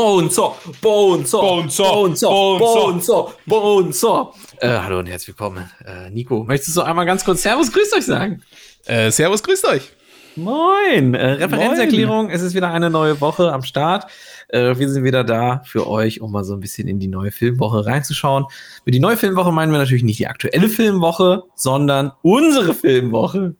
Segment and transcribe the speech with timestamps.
[0.00, 4.32] Bonesaw, Bonesaw, Bonesaw, Bonesaw, Bonesaw, Bonesaw.
[4.56, 5.70] Äh, hallo und herzlich willkommen.
[5.84, 8.42] Äh, Nico, möchtest du einmal ganz kurz Servus, grüßt euch sagen?
[8.86, 9.90] Äh, servus, grüßt euch.
[10.36, 11.12] Moin.
[11.12, 14.10] Äh, Referenzerklärung, es ist wieder eine neue Woche am Start.
[14.48, 17.30] Äh, wir sind wieder da für euch, um mal so ein bisschen in die neue
[17.30, 18.46] Filmwoche reinzuschauen.
[18.86, 23.54] Mit die neue Filmwoche meinen wir natürlich nicht die aktuelle Filmwoche, sondern unsere Filmwoche.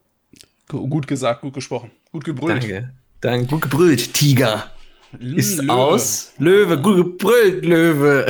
[0.67, 1.91] Gut gesagt, gut gesprochen.
[2.11, 2.63] Gut gebrüllt.
[2.63, 2.93] Danke.
[3.19, 3.45] Danke.
[3.45, 4.71] Gut gebrüllt, Tiger.
[5.19, 5.73] Ist Löwe.
[5.73, 6.31] aus.
[6.39, 8.25] Löwe, gut gebrüllt, Löwe.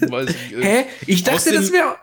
[0.00, 0.84] Ich, äh, Hä?
[1.06, 1.96] Ich dachte, das wäre Aus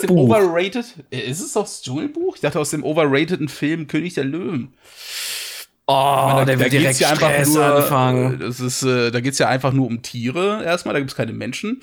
[0.00, 0.36] dem Dschungelbuch.
[0.36, 0.84] overrated.
[1.10, 2.34] Äh, Ist es aus dem Dschungelbuch?
[2.36, 4.74] Ich dachte aus dem overrateden Film König der Löwen.
[5.86, 8.34] Oh, der will direkt ja einfach Stress nur, anfangen.
[8.34, 11.32] äh, Das ist, äh, da geht's ja einfach nur um Tiere erstmal, da gibt's keine
[11.32, 11.80] Menschen.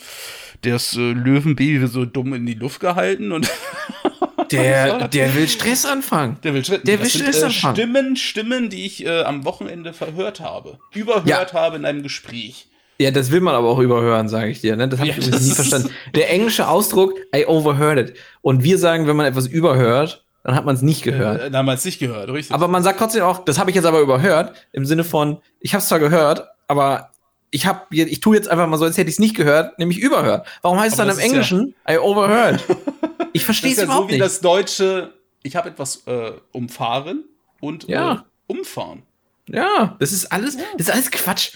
[0.62, 3.50] Das äh, Löwenbaby wird so dumm in die Luft gehalten und
[4.52, 6.38] Der, der will Stress anfangen.
[6.44, 6.88] der will Schritt.
[6.88, 7.76] Der will sind, Stress äh, anfangen.
[7.76, 10.80] Stimmen, Stimmen, die ich äh, am Wochenende verhört habe.
[10.94, 11.54] Überhört Ja.
[11.54, 12.68] habe in einem Gespräch.
[13.02, 14.76] Ja, das will man aber auch überhören, sage ich dir.
[14.76, 14.90] Ne?
[14.90, 15.90] Das habe Ja, ich übrigens das nie verstanden.
[16.16, 18.18] Der englische Ausdruck, I overheard it.
[18.42, 21.42] Und wir sagen, wenn man etwas überhört, dann hat man es nicht gehört.
[21.44, 22.54] Äh, damals nicht gehört, richtig?
[22.54, 25.74] Aber man sagt trotzdem auch, das habe ich jetzt aber überhört, im Sinne von, ich
[25.74, 27.12] habe es zwar gehört, aber
[27.52, 29.98] ich habe, ich tue jetzt einfach mal so, als hätte ich es nicht gehört, nämlich
[30.00, 30.46] überhört.
[30.62, 32.64] Warum heißt es Aber dann im Englischen, I overheard?
[33.34, 34.24] Ich verstehe es ja so überhaupt wie nicht.
[34.24, 35.14] das deutsche,
[35.44, 37.24] ich habe etwas äh, umfahren
[37.62, 38.14] und Ja.
[38.14, 39.04] äh, umfahren.
[39.48, 41.52] ja, das ist alles, das ist alles Quatsch.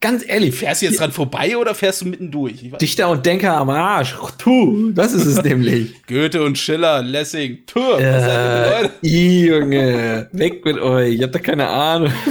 [0.00, 0.54] Ganz ehrlich.
[0.54, 2.56] Fährst du jetzt dran vorbei oder fährst du mitten durch?
[2.78, 4.14] Dichter und Denker am Arsch.
[4.36, 5.94] Tu, das ist es nämlich.
[6.06, 8.90] Goethe und Schiller, Lessing, ihr Äh?
[9.08, 11.14] Junge, weg mit euch.
[11.14, 12.12] Ich hab da keine Ahnung.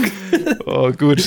[0.66, 1.23] Oh, gut.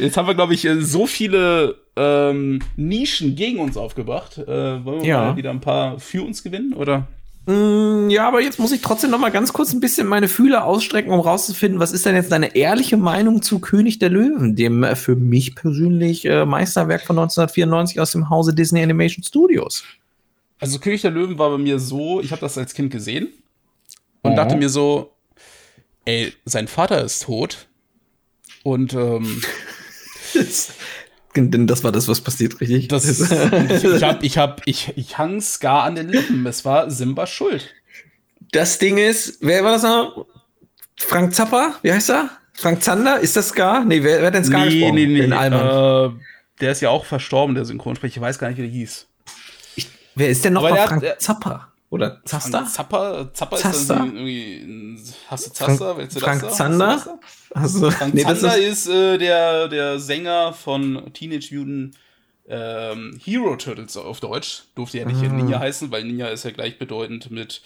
[0.00, 4.38] Jetzt haben wir, glaube ich, äh, so viele ähm, Nischen gegen uns aufgebracht.
[4.38, 4.46] Äh,
[4.84, 5.20] wollen wir Ja.
[5.30, 7.08] mal wieder ein paar für uns gewinnen, oder?
[7.46, 10.64] Mm, Ja, aber jetzt muss ich trotzdem noch mal ganz kurz ein bisschen meine Fühler
[10.64, 14.82] ausstrecken, um rauszufinden, was ist denn jetzt deine ehrliche Meinung zu König der Löwen, dem
[14.84, 19.82] äh, für mich persönlich äh, Meisterwerk von 1994 aus dem Hause Disney Animation Studios.
[20.60, 23.28] Also König der Löwen war bei mir so, ich habe das als Kind gesehen
[24.22, 24.36] und Mhm.
[24.36, 25.12] dachte mir so,
[26.04, 27.66] ey, sein Vater ist tot.
[28.62, 29.40] Und ähm,
[31.38, 32.88] Denn das war das, was passiert, richtig?
[32.88, 36.46] das ist, ich, ich hab, ich hab, ich, ich hang Scar an den Lippen.
[36.46, 37.68] Es war Simba schuld.
[38.52, 40.26] Das Ding ist, wer war das noch?
[40.96, 41.74] Frank Zappa?
[41.82, 42.30] Wie heißt er?
[42.54, 43.20] Frank Zander?
[43.20, 43.84] Ist das Scar?
[43.84, 44.96] Nee, wer, wer hat denn Scar gesprochen?
[44.96, 46.10] Den Allmann.
[46.16, 46.18] Äh,
[46.60, 48.16] der ist ja auch verstorben, der Synchronsprecher.
[48.16, 49.06] Ich weiß gar nicht, wie der hieß.
[50.16, 51.67] wer ist denn noch aber mal der hat- Frank der- Zappa?
[51.90, 52.66] Oder Zaster?
[52.66, 53.94] Zappa, Zappa ist Zaster?
[53.96, 55.94] dann irgendwie, irgendwie hast du Zaster?
[55.94, 56.50] Frank- du Frank?
[56.50, 56.88] Zander?
[56.88, 57.18] Hast du?
[57.54, 61.96] Also, Frank nee, Zander ist, ist, äh, der, der Sänger von Teenage Mutant
[62.50, 64.64] ähm, Hero Turtles auf Deutsch.
[64.74, 65.32] Durfte ja nicht Ah.
[65.32, 67.62] Ninja heißen, weil Ninja ist ja gleichbedeutend mit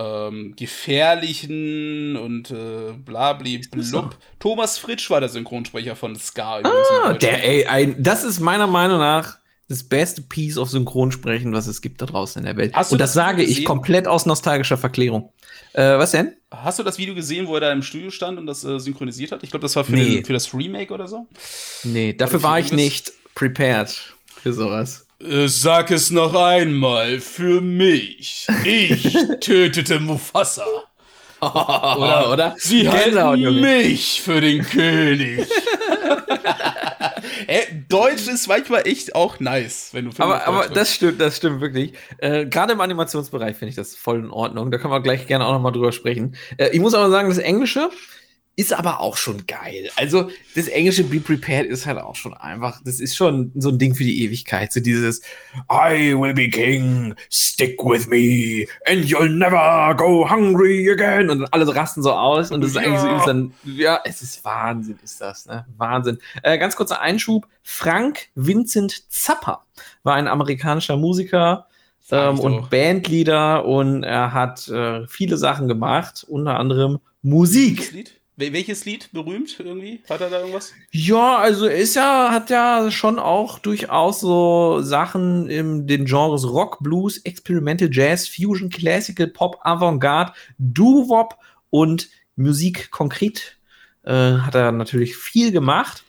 [0.00, 4.16] ähm, gefährlichen und äh, blabli blub.
[4.38, 6.60] Thomas Fritsch war der Synchronsprecher von Scar.
[6.64, 9.37] Ah, der, ey, ein, das ist meiner Meinung nach
[9.68, 12.74] das beste Piece of Synchronsprechen, was es gibt da draußen in der Welt.
[12.74, 15.30] Hast Und das, das sage ich komplett aus nostalgischer Verklärung.
[15.74, 16.32] Äh, was denn?
[16.50, 19.32] Hast du das Video gesehen, wo er da im Studio stand und das äh, synchronisiert
[19.32, 19.42] hat?
[19.42, 20.16] Ich glaube, das war für, Nee.
[20.16, 21.26] den, für das Remake oder so.
[21.84, 23.94] Nee, dafür war ich nicht prepared
[24.42, 25.06] für sowas.
[25.20, 28.46] Äh, Sag es noch einmal für mich.
[28.64, 30.64] Ich tötete Mufasa.
[31.40, 32.32] Oder?
[32.32, 32.56] oder?
[32.58, 35.46] Sie Gänsehaut, halten mich für den König.
[37.48, 41.38] äh, Deutsch ist manchmal echt auch nice, wenn du Filme Aber, aber das stimmt, das
[41.38, 41.94] stimmt wirklich.
[42.18, 44.70] Äh, Gerade im Animationsbereich finde ich das voll in Ordnung.
[44.70, 46.36] Da können wir gleich gerne auch noch mal drüber sprechen.
[46.58, 47.88] Äh, ich muss aber sagen, das Englische
[48.58, 49.88] ist aber auch schon geil.
[49.94, 53.78] Also das englische Be Prepared ist halt auch schon einfach, das ist schon so ein
[53.78, 54.72] Ding für die Ewigkeit.
[54.72, 55.22] So dieses
[55.70, 61.30] I will be king, stick with me, and you'll never go hungry again.
[61.30, 63.12] Und alle rasten so aus und das ist eigentlich so Ja.
[63.12, 65.64] übelst dann, ja, es ist Wahnsinn, ist das, ne?
[65.76, 66.18] Wahnsinn.
[66.42, 67.46] Äh, ganz kurzer Einschub.
[67.62, 69.64] Frank Vincent Zappa
[70.02, 71.68] war ein amerikanischer Musiker
[72.10, 72.70] ähm, und.
[72.70, 78.17] Bandleader und er hat äh, viele Sachen gemacht, unter anderem Musik.
[78.38, 80.00] Welches Lied berühmt irgendwie?
[80.08, 80.72] Hat er da irgendwas?
[80.92, 86.48] Ja, also er ist ja, hat ja schon auch durchaus so Sachen in den Genres
[86.48, 91.36] Rock, Blues, Experimental Jazz, Fusion, Classical, Pop, Avantgarde, Doo-Wop
[91.70, 93.58] und Musik konkret
[94.04, 96.04] äh, hat er natürlich viel gemacht.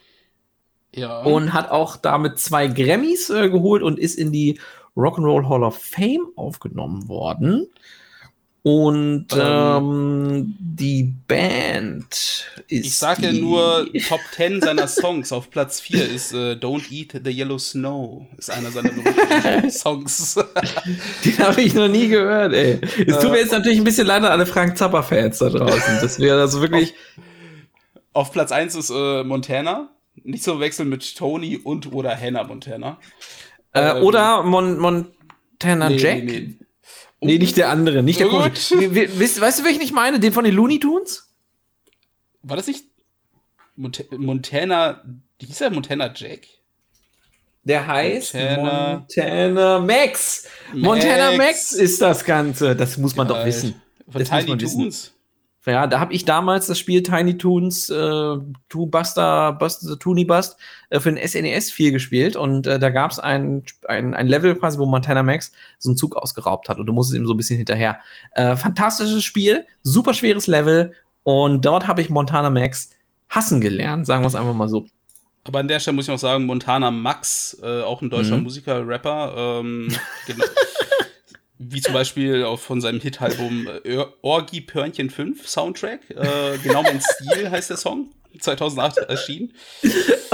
[0.95, 1.21] Ja.
[1.21, 4.59] und hat auch damit zwei Grammys äh, geholt und ist in die
[4.97, 7.67] Rock'n'Roll Hall of Fame aufgenommen worden.
[8.61, 9.39] Und Ähm.
[9.39, 12.05] ähm, die Band
[12.67, 12.85] ist.
[12.85, 17.21] ich sag ja nur, Top 10 seiner Songs auf Platz 4 ist äh, Don't Eat
[17.23, 18.25] the Yellow Snow.
[18.37, 18.91] Ist einer seiner
[19.71, 20.35] Songs.
[21.25, 22.79] Den habe ich noch nie gehört, ey.
[23.07, 25.99] Es tut mir jetzt natürlich ein bisschen leid an alle Frank Zappa-Fans da draußen.
[26.01, 26.93] Das wäre also wirklich.
[28.13, 29.89] auf Platz 1 ist äh, Montana.
[30.23, 32.99] Nicht zu wechseln mit Tony und oder Hannah Montana.
[33.71, 36.23] Äh, ähm, oder Mon Montana nee, Jack?
[36.25, 36.55] Nee, nee.
[37.21, 40.19] Nee, nicht der andere, nicht der oh weißt, weißt du, welchen ich meine?
[40.19, 41.27] Den von den Looney Tunes?
[42.41, 42.85] War das nicht
[43.75, 45.03] Mont Montana,
[45.41, 46.47] hieß er Montana Jack?
[47.63, 49.87] Der heißt Montana, Montana Max.
[49.87, 50.47] Max.
[50.73, 52.75] Montana Max ist das Ganze.
[52.75, 53.37] Das muss man Geil.
[53.37, 53.81] doch wissen.
[54.09, 55.13] Von das Tiny Toons.
[55.65, 58.37] Ja, da habe ich damals das Spiel Tiny Toons, äh,
[58.69, 60.57] Two Buster, Buster, Toonie Bust
[60.89, 64.55] äh, für den SNES 4 gespielt und äh, da gab es ein, ein, ein Level
[64.55, 67.37] quasi, wo Montana Max so einen Zug ausgeraubt hat und du musstest ihm so ein
[67.37, 67.99] bisschen hinterher.
[68.31, 72.91] Äh, fantastisches Spiel, super schweres Level und dort habe ich Montana Max
[73.27, 74.87] hassen gelernt, sagen wir es einfach mal so.
[75.43, 78.43] Aber an der Stelle muss ich auch sagen, Montana Max, äh, auch ein deutscher mhm.
[78.43, 79.89] Musiker, Rapper, ähm,
[80.25, 80.45] genau,
[81.59, 86.09] wie zum Beispiel auch von seinem Hit-Album äh, Orgi Pörnchen 5 Soundtrack.
[86.09, 88.09] Äh, genau mein Stil heißt der Song.
[88.39, 89.53] 2008 erschienen.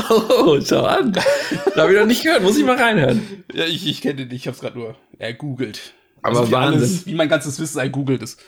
[0.07, 1.13] Oh, schau an.
[1.13, 2.43] Da habe ich noch nicht gehört.
[2.43, 3.43] Muss ich mal reinhören.
[3.51, 4.41] Ja, ich, ich kenne den nicht.
[4.41, 5.93] Ich habe es gerade nur ergoogelt.
[6.21, 6.81] Aber also wie Wahnsinn.
[6.81, 8.39] Alles, wie mein ganzes Wissen ergoogelt ist.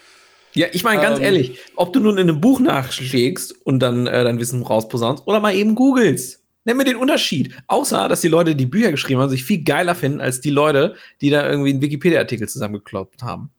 [0.54, 4.06] Ja, ich meine ganz ähm, ehrlich, ob du nun in einem Buch nachschlägst und dann
[4.06, 6.44] äh, dein Wissen rausposaunst oder mal eben googelst.
[6.68, 7.56] Nenn mir den Unterschied.
[7.68, 10.96] Außer, dass die Leute, die Bücher geschrieben haben, sich viel geiler finden als die Leute,
[11.22, 13.52] die da irgendwie einen Wikipedia-Artikel zusammengekloppt haben.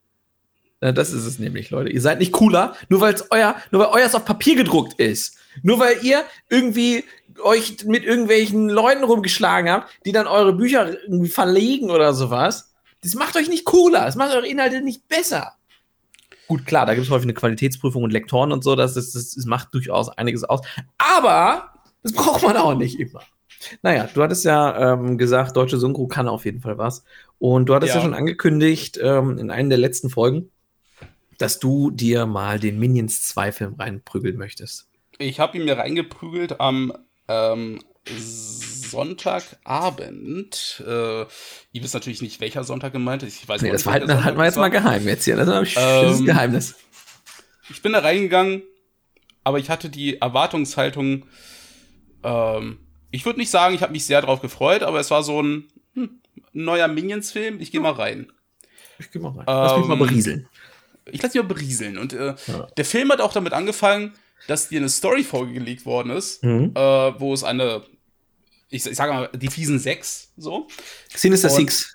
[0.81, 1.89] Das ist es nämlich, Leute.
[1.91, 5.39] Ihr seid nicht cooler, nur weil euer, nur weil euers auf Papier gedruckt ist.
[5.63, 7.03] Nur weil ihr irgendwie
[7.43, 12.75] euch mit irgendwelchen Leuten rumgeschlagen habt, die dann eure Bücher irgendwie verlegen oder sowas.
[13.03, 14.05] Das macht euch nicht cooler.
[14.05, 15.55] Das macht eure Inhalte nicht besser.
[16.47, 19.45] Gut, klar, da gibt es häufig eine Qualitätsprüfung und Lektoren und so, das, das, das
[19.47, 20.61] macht durchaus einiges aus.
[20.99, 21.73] Aber
[22.03, 23.23] das braucht man auch nicht immer.
[23.83, 27.03] Naja, du hattest ja ähm, gesagt, deutsche Synchro kann auf jeden Fall was.
[27.39, 30.51] Und du hattest ja, ja schon angekündigt ähm, in einer der letzten Folgen,
[31.39, 34.89] dass du dir mal den Minions 2 Film reinprügeln möchtest.
[35.19, 36.93] Ich habe ihn mir reingeprügelt am
[37.27, 40.85] ähm, Sonntagabend.
[40.87, 43.43] Äh, ihr wisst natürlich nicht, welcher Sonntag gemeint ist.
[43.43, 45.37] Ich weiß nee, das war halt, halten wir jetzt mal geheim jetzt hier.
[45.37, 46.75] Das ist, ähm, ein Geheimnis.
[47.71, 48.63] Ich bin da reingegangen,
[49.45, 51.27] aber ich hatte die Erwartungshaltung,
[52.23, 52.79] ähm,
[53.11, 55.69] ich würde nicht sagen, ich habe mich sehr drauf gefreut, aber es war so ein
[55.95, 56.21] hm,
[56.53, 57.61] neuer Minions-Film.
[57.61, 58.31] Ich gehe mal rein.
[58.99, 59.45] Ich gehe mal rein.
[59.47, 60.49] Lass ähm, mich mal ähm, berieseln.
[61.11, 61.99] Ich lass mich mal berieseln.
[61.99, 62.67] Und äh, ja.
[62.77, 64.13] der Film hat auch damit angefangen,
[64.47, 66.73] dass dir eine Story vorgelegt worden ist, mhm.
[66.75, 67.83] äh, wo es eine,
[68.69, 70.69] ich, ich sage mal, die fiesen Sechs, so.
[71.15, 71.95] Sinister Six.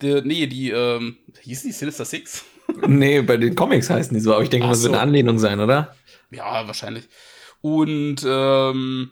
[0.00, 2.44] Nee, die, ähm, hießen die Sinister Six?
[2.86, 5.38] nee, bei den Comics heißen die so, aber ich denke, Ach das wird eine Anlehnung
[5.38, 5.94] sein, oder?
[6.30, 7.08] Ja, wahrscheinlich.
[7.60, 9.10] Und ähm,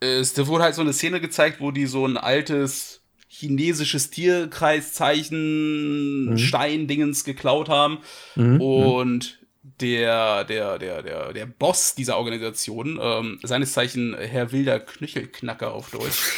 [0.00, 6.30] es, da wurde halt so eine Szene gezeigt, wo die so ein altes chinesisches Tierkreiszeichen,
[6.30, 6.38] mhm.
[6.38, 7.98] Stein-Dingens geklaut haben.
[8.34, 8.60] Mhm.
[8.60, 9.38] Und
[9.80, 15.90] der, der, der, der, der Boss dieser Organisation, ähm, seines Zeichen Herr Wilder Knöchelknacker auf
[15.90, 16.32] Deutsch.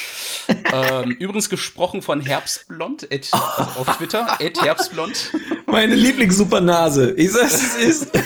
[0.73, 5.33] ähm, übrigens gesprochen von Herbstblond, at, also auf Twitter, at Herbstblond.
[5.67, 7.13] Meine Lieblingssupernase.
[7.13, 8.11] Ich sag's, es ist.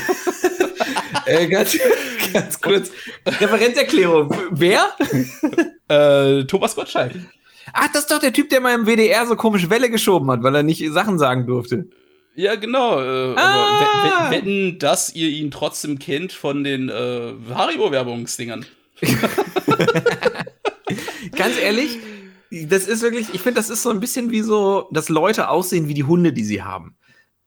[1.27, 1.77] äh, ganz,
[2.35, 2.91] ganz kurz.
[3.27, 4.37] Referenzerklärung.
[4.51, 4.91] Wer?
[5.89, 7.13] äh, Thomas Gottschalk.
[7.73, 10.43] Ach, das ist doch der Typ, der mal im WDR so komische Welle geschoben hat,
[10.43, 11.89] weil er nicht Sachen sagen durfte.
[12.35, 13.01] Ja, genau.
[13.01, 14.31] Äh, ah.
[14.31, 18.67] wetten, dass ihr ihn trotzdem kennt von den äh, Haribo-Werbungsdingern.
[21.37, 21.99] Ganz ehrlich,
[22.51, 25.89] das ist wirklich, ich finde, das ist so ein bisschen wie so, dass Leute aussehen
[25.89, 26.97] wie die Hunde, die sie haben.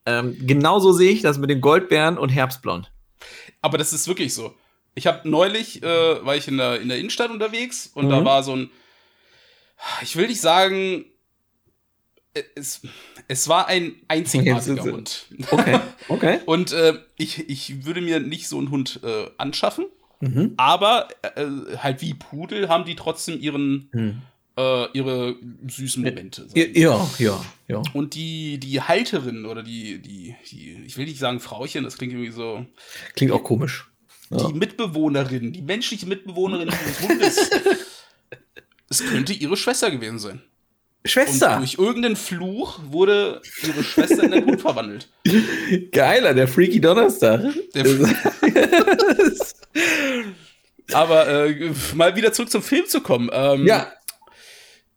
[0.05, 2.91] Ähm, genauso sehe ich das mit den Goldbären und Herbstblond.
[3.61, 4.55] Aber das ist wirklich so.
[4.97, 8.09] Ich habe neulich, äh, war ich in der, in der Innenstadt unterwegs und mhm.
[8.09, 8.71] da war so ein,
[10.01, 11.05] ich will nicht sagen,
[12.55, 12.81] es,
[13.27, 15.27] es war ein einzigartiger Hund.
[15.51, 16.39] Okay, okay.
[16.47, 19.85] und äh, ich, ich würde mir nicht so einen Hund äh, anschaffen,
[20.19, 20.53] mhm.
[20.57, 21.45] aber äh,
[21.77, 24.21] halt wie Pudel haben die trotzdem ihren, mhm.
[24.57, 25.35] äh, ihre
[25.67, 26.47] süßen Momente.
[26.55, 27.83] Ja, ja, ja.
[27.93, 32.13] Und die, die Halterin oder die, die, die, ich will nicht sagen Frauchen, das klingt
[32.13, 32.65] irgendwie so.
[33.13, 33.85] Klingt auch komisch.
[34.29, 34.47] Ja.
[34.47, 37.49] Die Mitbewohnerin, die menschliche Mitbewohnerin des Hundes.
[38.89, 40.41] es könnte ihre Schwester gewesen sein.
[41.05, 41.53] Schwester.
[41.53, 45.09] Und durch irgendeinen Fluch wurde ihre Schwester in den Hund verwandelt.
[45.91, 47.41] Geiler, der Freaky Donnerstag.
[47.73, 47.85] Der
[50.93, 53.29] Aber äh, mal wieder zurück zum Film zu kommen.
[53.31, 53.91] Ähm, ja.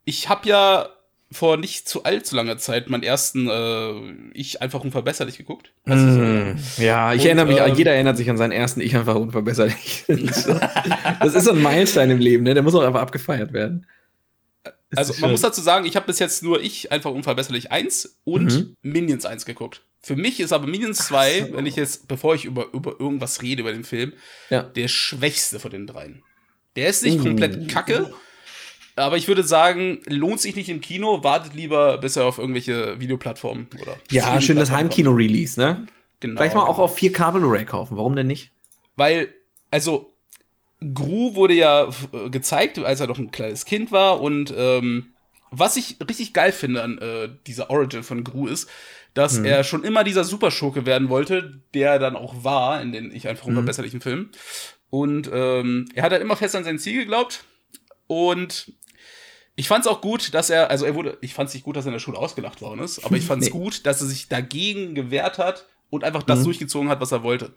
[0.04, 0.88] Ich habe ja
[1.32, 3.92] vor nicht zu allzu langer Zeit meinen ersten äh,
[4.34, 5.72] Ich einfach unverbesserlich geguckt.
[5.84, 9.14] Mm, ja, ich und, erinnere mich, äh, jeder erinnert sich an seinen ersten Ich einfach
[9.14, 10.04] unverbesserlich.
[10.08, 12.54] das ist so ein Meilenstein im Leben, ne?
[12.54, 13.86] Der muss auch einfach abgefeiert werden.
[14.96, 18.52] Also man muss dazu sagen, ich habe bis jetzt nur ich einfach unverbesserlich 1 und
[18.52, 18.76] mhm.
[18.82, 19.84] Minions 1 geguckt.
[20.02, 21.56] Für mich ist aber Minions 2, so.
[21.56, 24.14] wenn ich jetzt, bevor ich über, über irgendwas rede über den Film,
[24.48, 24.62] ja.
[24.62, 26.22] der schwächste von den dreien.
[26.74, 27.22] Der ist nicht uh.
[27.22, 28.12] komplett kacke,
[29.00, 33.00] aber ich würde sagen, lohnt sich nicht im Kino, wartet lieber, bis er auf irgendwelche
[33.00, 33.96] Videoplattformen oder.
[34.10, 35.86] Ja, schön das Heimkino-Release, ne?
[36.20, 36.38] Genau.
[36.38, 38.50] Vielleicht mal auch auf 4K Blu-ray kaufen, warum denn nicht?
[38.96, 39.32] Weil,
[39.70, 40.14] also,
[40.94, 41.88] Gru wurde ja
[42.30, 45.14] gezeigt, als er noch ein kleines Kind war und ähm,
[45.50, 48.68] was ich richtig geil finde an äh, dieser Origin von Gru ist,
[49.14, 49.44] dass hm.
[49.44, 53.44] er schon immer dieser Superschurke werden wollte, der dann auch war in den Ich einfach
[53.44, 53.50] mhm.
[53.50, 54.30] unverbesserlichen Filmen.
[54.88, 57.44] Und ähm, er hat halt immer fest an sein Ziel geglaubt.
[58.06, 58.72] Und
[59.56, 61.76] ich fand es auch gut, dass er, also er wurde, ich fand es nicht gut,
[61.76, 63.58] dass er in der Schule ausgelacht worden ist, aber ich fand es nee.
[63.58, 66.44] gut, dass er sich dagegen gewehrt hat und einfach das mhm.
[66.44, 67.52] durchgezogen hat, was er wollte.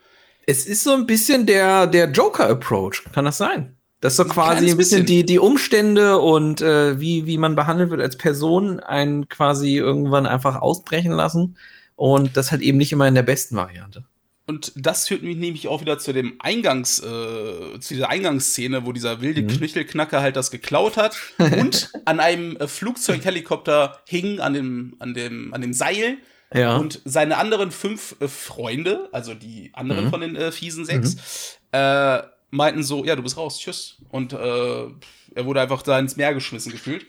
[0.46, 3.78] Es ist so ein bisschen der, der Joker-Approach, kann das sein?
[4.02, 7.56] Das ist so quasi ein bisschen, bisschen, die, die Umstände und äh, wie, wie man
[7.56, 11.56] behandelt wird als Person, einen quasi irgendwann einfach ausbrechen lassen.
[11.96, 14.04] Und das halt eben nicht immer in der besten Variante.
[14.46, 18.92] Und das führt mich nämlich auch wieder zu dem Eingangs, äh, zu dieser Eingangsszene, wo
[18.92, 19.48] dieser wilde mhm.
[19.48, 25.54] Knüchelknacker halt das geklaut hat und an einem äh, Flugzeughelikopter hing an dem, an dem,
[25.54, 26.18] an dem Seil.
[26.54, 26.76] Ja.
[26.76, 30.10] Und seine anderen fünf äh, Freunde, also die anderen mhm.
[30.10, 31.80] von den äh, fiesen sechs, mhm.
[31.80, 33.98] äh, meinten so, ja, du bist raus, tschüss.
[34.10, 37.06] Und äh, er wurde einfach da ins Meer geschmissen gefühlt.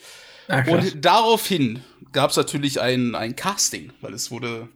[0.49, 4.69] Ach, und daraufhin gab es natürlich ein, ein Casting, weil es wurde,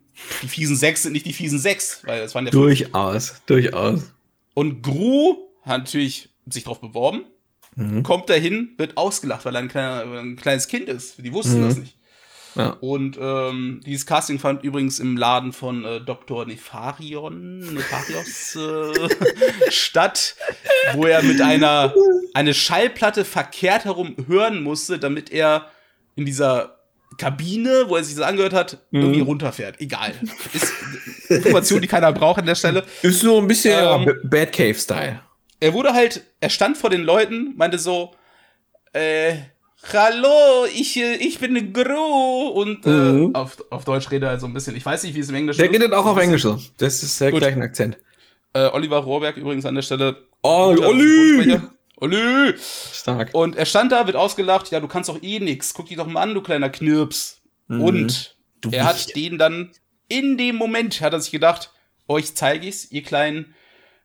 [0.43, 3.43] die fiesen sechs sind nicht die fiesen sechs, weil es waren ja Durchaus, fünf.
[3.47, 4.13] durchaus.
[4.55, 7.25] Und Gru hat natürlich sich drauf beworben,
[7.77, 8.03] mhm.
[8.03, 11.19] kommt dahin, wird ausgelacht, weil er ein, kleiner, ein kleines Kind ist.
[11.19, 11.69] Die wussten mhm.
[11.69, 11.99] das nicht.
[12.55, 12.71] Ja.
[12.81, 16.45] Und ähm, dieses Casting fand übrigens im Laden von äh, Dr.
[16.45, 20.35] Nefarion, Nefarios äh, statt,
[20.95, 21.95] wo er mit einer
[22.35, 25.71] eine Schallplatte verkehrt herum hören musste, damit er
[26.17, 26.78] in dieser
[27.19, 29.01] Kabine, wo er sich das angehört hat, mhm.
[29.03, 29.81] irgendwie runterfährt.
[29.81, 30.15] Egal.
[30.53, 30.73] Ist
[31.29, 32.85] Information, die keiner braucht an der Stelle.
[33.03, 35.21] Ist so ein bisschen ähm, Bad Cave-Style.
[35.61, 38.13] Er wurde halt, er stand vor den Leuten, meinte so,
[38.93, 39.35] äh,
[39.93, 43.35] Hallo, ich, ich bin Gru und äh, mhm.
[43.35, 44.77] auf, auf Deutsch redet er so ein bisschen.
[44.77, 45.73] Ich weiß nicht, wie es im Englischen ist.
[45.73, 46.59] Der redet auch auf Englisch so.
[46.79, 47.97] Das ist der gleiche Akzent.
[48.55, 50.17] Äh, Oliver Rohrberg übrigens an der Stelle.
[50.43, 51.61] Oh, Olli!
[52.01, 52.55] Olli!
[52.59, 53.35] Stark.
[53.35, 54.71] Und er stand da, wird ausgelacht.
[54.71, 55.75] Ja, du kannst doch eh nix.
[55.75, 57.41] Guck dich doch mal an, du kleiner Knirps.
[57.67, 57.81] Mhm.
[57.83, 59.73] Und du er hat den dann
[60.09, 61.73] in dem Moment, hat er sich gedacht,
[62.07, 63.55] euch zeige ich's, ihr kleinen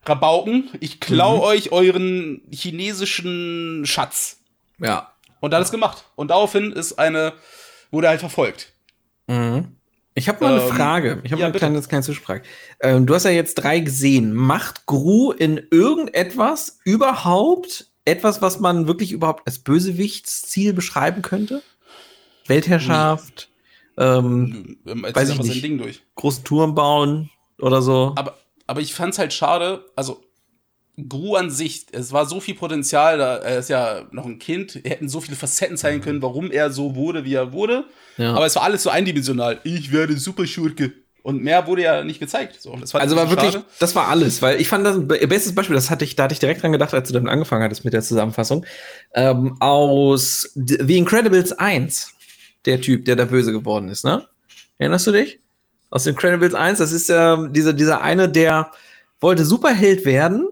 [0.05, 0.69] Rabauken.
[0.79, 1.43] Ich klau mhm.
[1.43, 4.41] euch euren chinesischen Schatz.
[4.79, 5.13] Ja.
[5.39, 6.05] Und alles gemacht.
[6.15, 7.33] Und daraufhin ist eine,
[7.91, 8.73] wurde halt verfolgt.
[9.27, 9.77] Mhm.
[10.15, 11.21] Ich habe mal eine ähm, Frage.
[11.23, 12.43] Ich habe ja, eine kleine, kleine Zwischenfrage.
[12.81, 14.33] Ähm, du hast ja jetzt drei gesehen.
[14.33, 21.63] Macht Gru in irgendetwas überhaupt etwas, was man wirklich überhaupt als Bösewichtsziel beschreiben könnte?
[22.47, 23.49] Weltherrschaft?
[23.97, 24.03] Nee.
[24.03, 25.63] Ähm, weiß ich nicht.
[25.63, 26.03] Ding durch.
[26.15, 27.29] Großen Turm bauen
[27.59, 28.13] oder so.
[28.15, 29.85] Aber, aber ich fand's halt schade.
[29.95, 30.23] Also
[31.09, 34.79] Gru an sich, es war so viel Potenzial, da, er ist ja noch ein Kind,
[34.83, 37.85] er hätten so viele Facetten zeigen können, warum er so wurde, wie er wurde.
[38.17, 38.35] Ja.
[38.35, 39.59] Aber es war alles so eindimensional.
[39.63, 40.93] Ich werde Superschurke.
[41.23, 42.61] Und mehr wurde ja nicht gezeigt.
[42.61, 43.63] So, also war wirklich, schade.
[43.79, 46.33] das war alles, weil ich fand das ein bestes Beispiel, das hatte ich, da hatte
[46.33, 48.65] ich direkt dran gedacht, als du dann angefangen hattest mit der Zusammenfassung.
[49.13, 52.13] Ähm, aus The Incredibles 1,
[52.65, 54.27] der Typ, der da böse geworden ist, ne?
[54.77, 55.39] Erinnerst du dich?
[55.89, 58.71] Aus The Incredibles 1, das ist ähm, dieser, dieser eine, der
[59.21, 60.49] wollte Superheld werden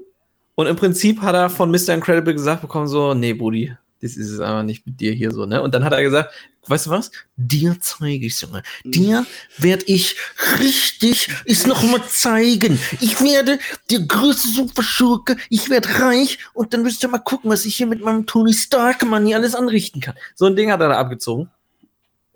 [0.62, 1.90] und im Prinzip hat er von Mr.
[1.90, 5.46] Incredible gesagt bekommen, so, nee, Buddy, das ist es einfach nicht mit dir hier so,
[5.46, 5.62] ne?
[5.62, 6.32] Und dann hat er gesagt,
[6.68, 7.12] weißt du was?
[7.36, 8.64] Dir zeige ich Junge.
[8.84, 9.26] Dir
[9.58, 10.16] werde ich
[10.60, 12.80] richtig ist noch mal zeigen.
[13.00, 15.38] Ich werde der größte Superschurke.
[15.50, 18.54] Ich werde reich und dann müsst ihr mal gucken, was ich hier mit meinem Tony
[18.54, 20.16] Stark Mann hier alles anrichten kann.
[20.36, 21.50] So ein Ding hat er da abgezogen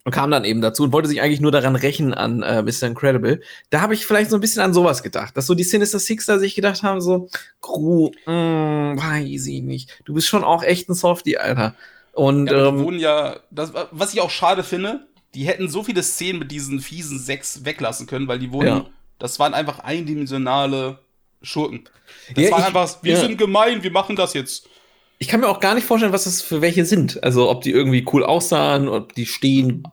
[0.05, 2.83] und kam dann eben dazu und wollte sich eigentlich nur daran rächen an äh, Mr.
[2.83, 3.41] Incredible.
[3.71, 6.27] Da habe ich vielleicht so ein bisschen an sowas gedacht, dass so die Sinister Six
[6.27, 7.27] da sich gedacht haben, so,
[7.59, 9.99] Crew, mm, weiß ich nicht.
[10.05, 11.73] Du bist schon auch echt ein Softie, Alter.
[12.13, 16.03] Und ja, ähm, wurden ja, das, was ich auch schade finde, die hätten so viele
[16.03, 18.85] Szenen mit diesen fiesen Sechs weglassen können, weil die wurden, ja.
[19.17, 20.99] das waren einfach eindimensionale
[21.41, 21.89] Schurken.
[22.35, 24.69] Das ja, ich, einfach, wir sind gemein, wir machen das jetzt
[25.17, 27.23] ich kann mir auch gar nicht vorstellen, was das für welche sind.
[27.23, 29.83] Also ob die irgendwie cool aussahen, ob die stehen,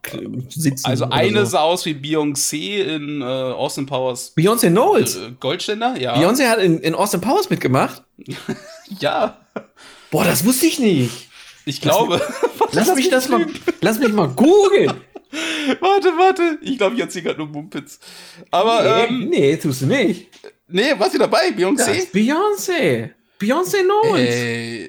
[0.49, 0.85] sitzen.
[0.85, 1.53] Also eine so.
[1.53, 4.35] sah aus wie Beyoncé in äh, Austin Powers.
[4.37, 5.17] Beyoncé Knowles.
[5.17, 6.17] Äh, Goldständer, ja.
[6.17, 8.03] Beyoncé hat in, in Austin Powers mitgemacht.
[9.01, 9.39] ja.
[10.11, 11.29] Boah, das wusste ich nicht.
[11.67, 12.21] Ich glaube.
[12.73, 13.47] Lass, lass mich das mal,
[13.81, 14.93] lass mich mal googeln.
[15.81, 16.59] warte, warte.
[16.63, 18.01] Ich glaube, ich erzähle gerade nur Mumpitz.
[18.51, 20.29] Aber, nee, ähm, nee, tust du nicht.
[20.69, 21.51] Nee, warst du dabei?
[21.51, 22.11] Beyoncé?
[22.13, 23.11] Beyoncé.
[23.39, 24.35] Beyoncé Knowles.
[24.35, 24.89] Äh,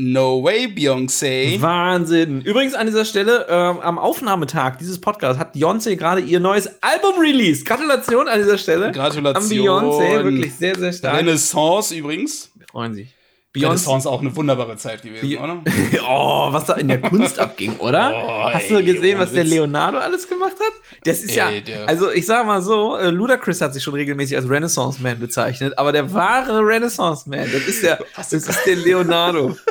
[0.00, 1.60] No way, Beyoncé.
[1.60, 2.42] Wahnsinn.
[2.42, 7.18] Übrigens an dieser Stelle, ähm, am Aufnahmetag dieses Podcasts hat Beyoncé gerade ihr neues Album
[7.18, 7.66] released.
[7.66, 8.92] Gratulation an dieser Stelle.
[8.92, 9.42] Gratulation.
[9.42, 11.18] An Beyoncé, wirklich sehr, sehr stark.
[11.18, 12.52] Renaissance übrigens.
[12.54, 13.08] Wir freuen sich.
[13.56, 15.62] Renaissance auch eine wunderbare Zeit gewesen, Be oder?
[16.08, 18.12] oh, was da in der Kunst abging, oder?
[18.14, 20.72] Oh, Hast du gesehen, was der Leonardo alles gemacht hat?
[21.02, 24.36] Das ist ey, ja, also ich sag mal so, äh, Ludacris hat sich schon regelmäßig
[24.36, 28.76] als Renaissance Man bezeichnet, aber der wahre Renaissance Man, das ist der, das ist der
[28.76, 29.56] Leonardo.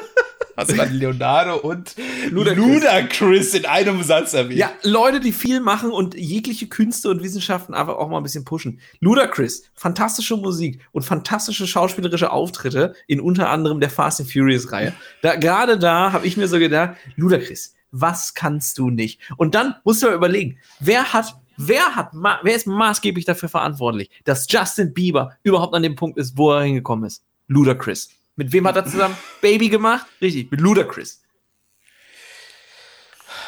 [0.58, 1.96] Hast du gerade Leonardo und
[2.32, 2.66] Ludacris.
[2.66, 4.58] Ludacris in einem Satz erwähnt?
[4.58, 8.44] Ja, Leute, die viel machen und jegliche Künste und Wissenschaften einfach auch mal ein bisschen
[8.44, 8.80] pushen.
[9.00, 14.94] Ludacris, fantastische Musik und fantastische schauspielerische Auftritte in unter anderem der Fast and Furious Reihe.
[15.22, 19.22] Da, gerade da habe ich mir so gedacht, Ludacris, was kannst du nicht?
[19.38, 24.12] Und dann musst du mal überlegen, wer hat Wer hat, wer ist maßgeblich dafür verantwortlich,
[24.26, 27.24] dass Justin Bieber überhaupt an dem Punkt ist, wo er hingekommen ist?
[27.48, 28.10] Ludacris.
[28.38, 30.06] Mit wem hat er zusammen Baby gemacht?
[30.22, 31.22] Richtig, mit Ludacris.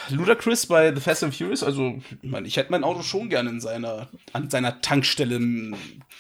[0.10, 3.52] Ludacris bei The Fast and Furious, also ich, mein, ich hätte mein Auto schon gerne
[3.52, 5.40] in seiner, an seiner Tankstelle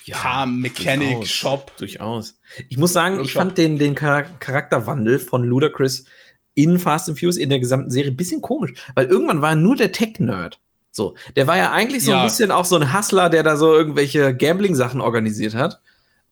[0.05, 1.77] ja, Car Mechanic durchaus, Shop.
[1.77, 2.39] Durchaus.
[2.69, 6.05] Ich muss sagen, ich fand den, den Charakterwandel von Ludacris
[6.53, 9.55] in Fast and Furious in der gesamten Serie ein bisschen komisch, weil irgendwann war er
[9.55, 10.59] nur der Tech-Nerd.
[10.91, 12.19] So, der war ja eigentlich so ja.
[12.19, 15.81] ein bisschen auch so ein Hustler, der da so irgendwelche Gambling-Sachen organisiert hat.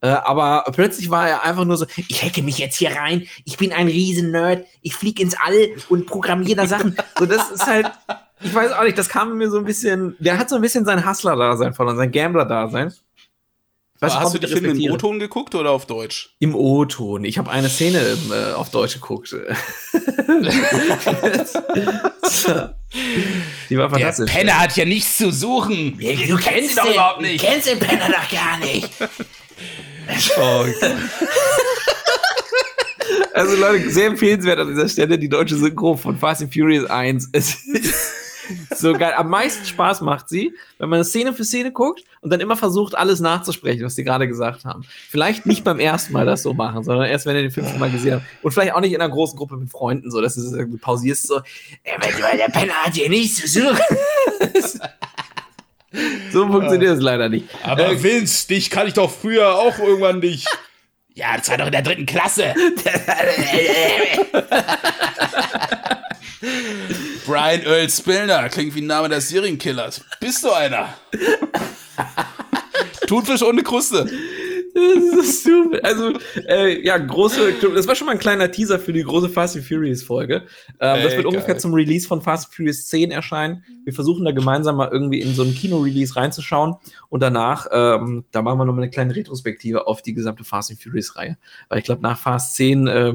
[0.01, 3.57] Äh, aber plötzlich war er einfach nur so, ich hacke mich jetzt hier rein, ich
[3.57, 6.95] bin ein Riesen-Nerd, ich fliege ins All und programmiere da Sachen.
[7.17, 7.89] so, das ist halt,
[8.41, 10.85] ich weiß auch nicht, das kam mir so ein bisschen, der hat so ein bisschen
[10.85, 12.93] sein Hustler-Dasein verloren, sein Gambler-Dasein.
[13.99, 16.35] Hast du die Filme im O-Ton geguckt oder auf Deutsch?
[16.37, 17.23] Im O-Ton.
[17.23, 19.31] Ich habe eine Szene äh, auf Deutsch geguckt.
[23.69, 24.31] die war fantastisch.
[24.31, 25.97] Der Penner hat ja nichts zu suchen.
[25.97, 27.43] Du, du kennst ihn doch überhaupt nicht.
[27.43, 28.87] Du kennst den Penner doch gar nicht.
[30.39, 30.65] Oh,
[33.33, 37.29] also Leute, sehr empfehlenswert an dieser Stelle die deutsche Synchro von Fast and Furious 1.
[37.33, 38.17] Es ist
[38.75, 39.13] so geil.
[39.15, 42.97] Am meisten Spaß macht sie, wenn man Szene für Szene guckt und dann immer versucht,
[42.97, 44.83] alles nachzusprechen, was sie gerade gesagt haben.
[45.09, 47.91] Vielleicht nicht beim ersten Mal das so machen, sondern erst, wenn ihr den fünften Mal
[47.91, 48.25] gesehen habt.
[48.41, 51.27] Und vielleicht auch nicht in einer großen Gruppe mit Freunden, so dass du irgendwie pausierst,
[51.27, 51.41] so,
[51.85, 53.79] der Penner hat hier nichts zu suchen.
[56.31, 57.47] So funktioniert es leider nicht.
[57.63, 60.47] Aber äh, Vince, dich kann ich doch früher auch irgendwann nicht.
[61.17, 62.53] Ja, das war doch in der dritten Klasse.
[67.25, 70.01] Brian Earl Spillner klingt wie ein Name des Serienkillers.
[70.19, 70.93] Bist du einer?
[73.07, 74.07] Thunfisch ohne Kruste.
[74.77, 75.79] Das ist super.
[75.81, 76.13] Also,
[76.47, 79.65] äh, ja, große, das war schon mal ein kleiner Teaser für die große Fast and
[79.65, 80.43] Furious Folge.
[80.79, 81.25] Ähm, Ey, das wird geil.
[81.25, 83.63] ungefähr zum Release von Fast and Furious 10 erscheinen.
[83.85, 86.75] Wir versuchen da gemeinsam mal irgendwie in so ein Kino-Release reinzuschauen
[87.09, 90.81] und danach, ähm, da machen wir nochmal eine kleine Retrospektive auf die gesamte Fast and
[90.81, 91.37] Furious Reihe.
[91.69, 93.13] Weil ich glaube, nach Fast 10, äh,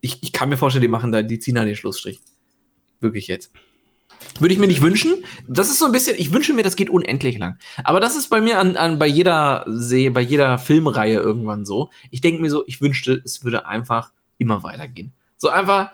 [0.00, 2.20] ich, ich kann mir vorstellen, die machen da, die ziehen da den Schlussstrich.
[3.00, 3.50] Wirklich jetzt.
[4.38, 5.24] Würde ich mir nicht wünschen.
[5.48, 7.58] Das ist so ein bisschen, ich wünsche mir, das geht unendlich lang.
[7.82, 11.90] Aber das ist bei mir an, an bei jeder See, bei jeder Filmreihe irgendwann so.
[12.10, 15.12] Ich denke mir so, ich wünschte, es würde einfach immer weitergehen.
[15.36, 15.90] So einfach,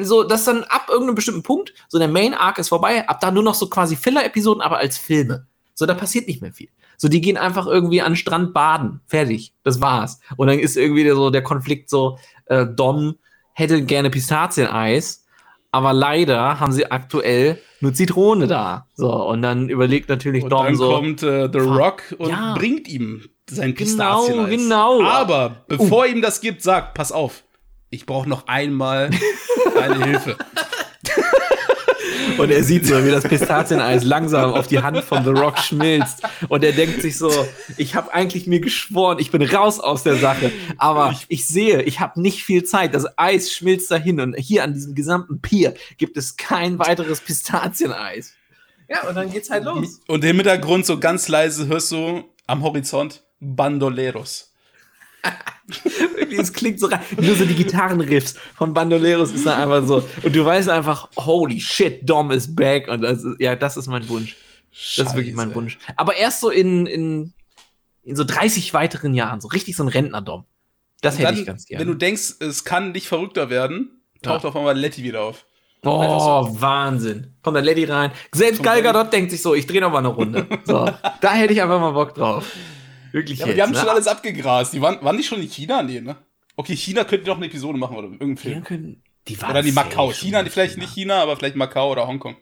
[0.00, 3.30] so, dass dann ab irgendeinem bestimmten Punkt, so der Main Arc ist vorbei, ab da
[3.30, 5.46] nur noch so quasi Filler-Episoden, aber als Filme.
[5.74, 6.68] So, da passiert nicht mehr viel.
[6.96, 9.00] So, die gehen einfach irgendwie an den Strand baden.
[9.06, 9.52] Fertig.
[9.62, 10.18] Das war's.
[10.36, 13.16] Und dann ist irgendwie so der Konflikt so, äh, Dom
[13.52, 15.24] hätte gerne Pistazieneis
[15.70, 18.86] aber leider haben sie aktuell nur Zitrone da.
[18.94, 20.90] So, und dann überlegt natürlich und Dom dann so.
[20.90, 22.54] Dann kommt äh, The Rock und ja.
[22.56, 24.46] bringt ihm sein Pistazien.
[24.46, 25.02] Genau, genau.
[25.02, 26.08] Aber bevor uh.
[26.08, 27.44] ihm das gibt, sagt, pass auf,
[27.90, 29.10] ich brauche noch einmal
[29.74, 30.36] deine Hilfe.
[32.36, 36.22] Und er sieht so, wie das Pistazieneis langsam auf die Hand von The Rock schmilzt.
[36.48, 37.30] Und er denkt sich so,
[37.76, 40.52] ich habe eigentlich mir geschworen, ich bin raus aus der Sache.
[40.76, 42.94] Aber ich, ich sehe, ich habe nicht viel Zeit.
[42.94, 44.20] Das Eis schmilzt dahin.
[44.20, 48.34] Und hier an diesem gesamten Pier gibt es kein weiteres Pistazieneis.
[48.88, 50.00] Ja, und dann geht's halt los.
[50.06, 54.48] Und im Hintergrund so ganz leise hörst du am Horizont Bandoleros
[56.30, 57.00] es klingt so rein.
[57.20, 60.02] Nur so die Gitarrenriffs von Bandoleros ist dann einfach so.
[60.22, 62.88] Und du weißt einfach, holy shit, Dom is back.
[62.88, 64.36] Und das ist, ja, das ist mein Wunsch.
[64.70, 65.02] Scheiße.
[65.02, 65.78] Das ist wirklich mein Wunsch.
[65.96, 67.32] Aber erst so in, in,
[68.02, 70.44] in so 30 weiteren Jahren, so richtig so ein Rentner-Dom.
[71.00, 71.80] Das hätte dann, ich ganz gerne.
[71.80, 74.48] Wenn du denkst, es kann nicht verrückter werden, taucht ja.
[74.48, 75.46] auf einmal Letty wieder auf.
[75.84, 76.60] Oh, so.
[76.60, 77.34] Wahnsinn.
[77.42, 78.10] Kommt da Letty rein.
[78.32, 80.46] Selbst Gal Gadot denkt sich so, ich drehe noch mal eine Runde.
[80.64, 82.50] So, da hätte ich einfach mal Bock drauf.
[83.12, 83.78] Wirklich ja, jetzt, die haben ne?
[83.78, 84.72] schon alles abgegrast.
[84.72, 85.82] Die waren, waren die schon in China?
[85.82, 86.16] Nee, ne?
[86.56, 88.64] Okay, China könnte doch eine Episode machen oder irgendein Film.
[88.64, 90.12] Können, die oder die Macau.
[90.12, 92.36] China, die vielleicht nicht China, aber vielleicht Macau oder Hongkong.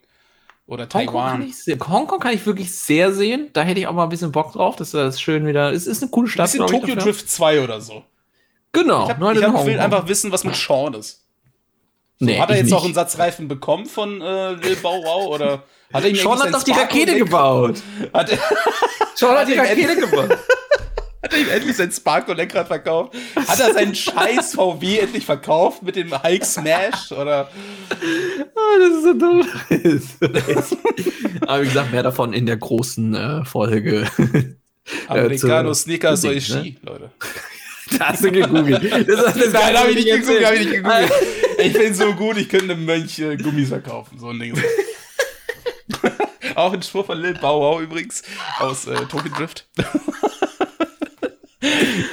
[0.67, 1.43] Oder Taiwan.
[1.43, 3.51] Hongkong kann, Hongkong kann ich wirklich sehr sehen.
[3.53, 5.73] Da hätte ich auch mal ein bisschen Bock drauf, dass das schön wieder.
[5.73, 6.51] Es ist eine coole Stadt.
[6.51, 8.05] Bisschen Tokyo ich, Drift 2 oder so.
[8.73, 9.05] Genau.
[9.05, 11.26] Ich, hab, ich hab, will einfach wissen, was mit Sean ist.
[12.19, 12.73] So, nee, hat er jetzt nicht.
[12.73, 16.63] noch einen Satzreifen bekommen von äh, Lil Bow Wow oder hat er Sean hat doch
[16.63, 17.83] die Rakete gebaut.
[18.13, 18.39] Hat er,
[19.15, 20.37] Sean hat die Rakete gebaut.
[21.23, 23.17] Hat er ihm endlich sein Sparko-Lenkrad verkauft?
[23.35, 27.11] Hat er seinen scheiß VW endlich verkauft mit dem Hulk Smash?
[27.11, 27.51] Oder?
[28.55, 29.49] Oh, das ist so dumm.
[31.49, 34.07] Aber wie gesagt, mehr davon in der großen äh, Folge.
[35.09, 36.77] Americano Sneakers Oishi, ne?
[36.83, 37.11] Leute.
[37.99, 39.09] Da hast du gegoogelt.
[39.09, 41.13] Das, das Nein, hab ich nicht gegoogelt, hab ich nicht gegoogelt.
[41.59, 44.19] Ich bin so gut, ich könnte einem Mönch äh, Gummis verkaufen.
[44.19, 44.55] So ein Ding.
[46.55, 48.23] Auch ein Spruch von Lil Bauau übrigens
[48.59, 49.69] aus äh, Tokyo Drift.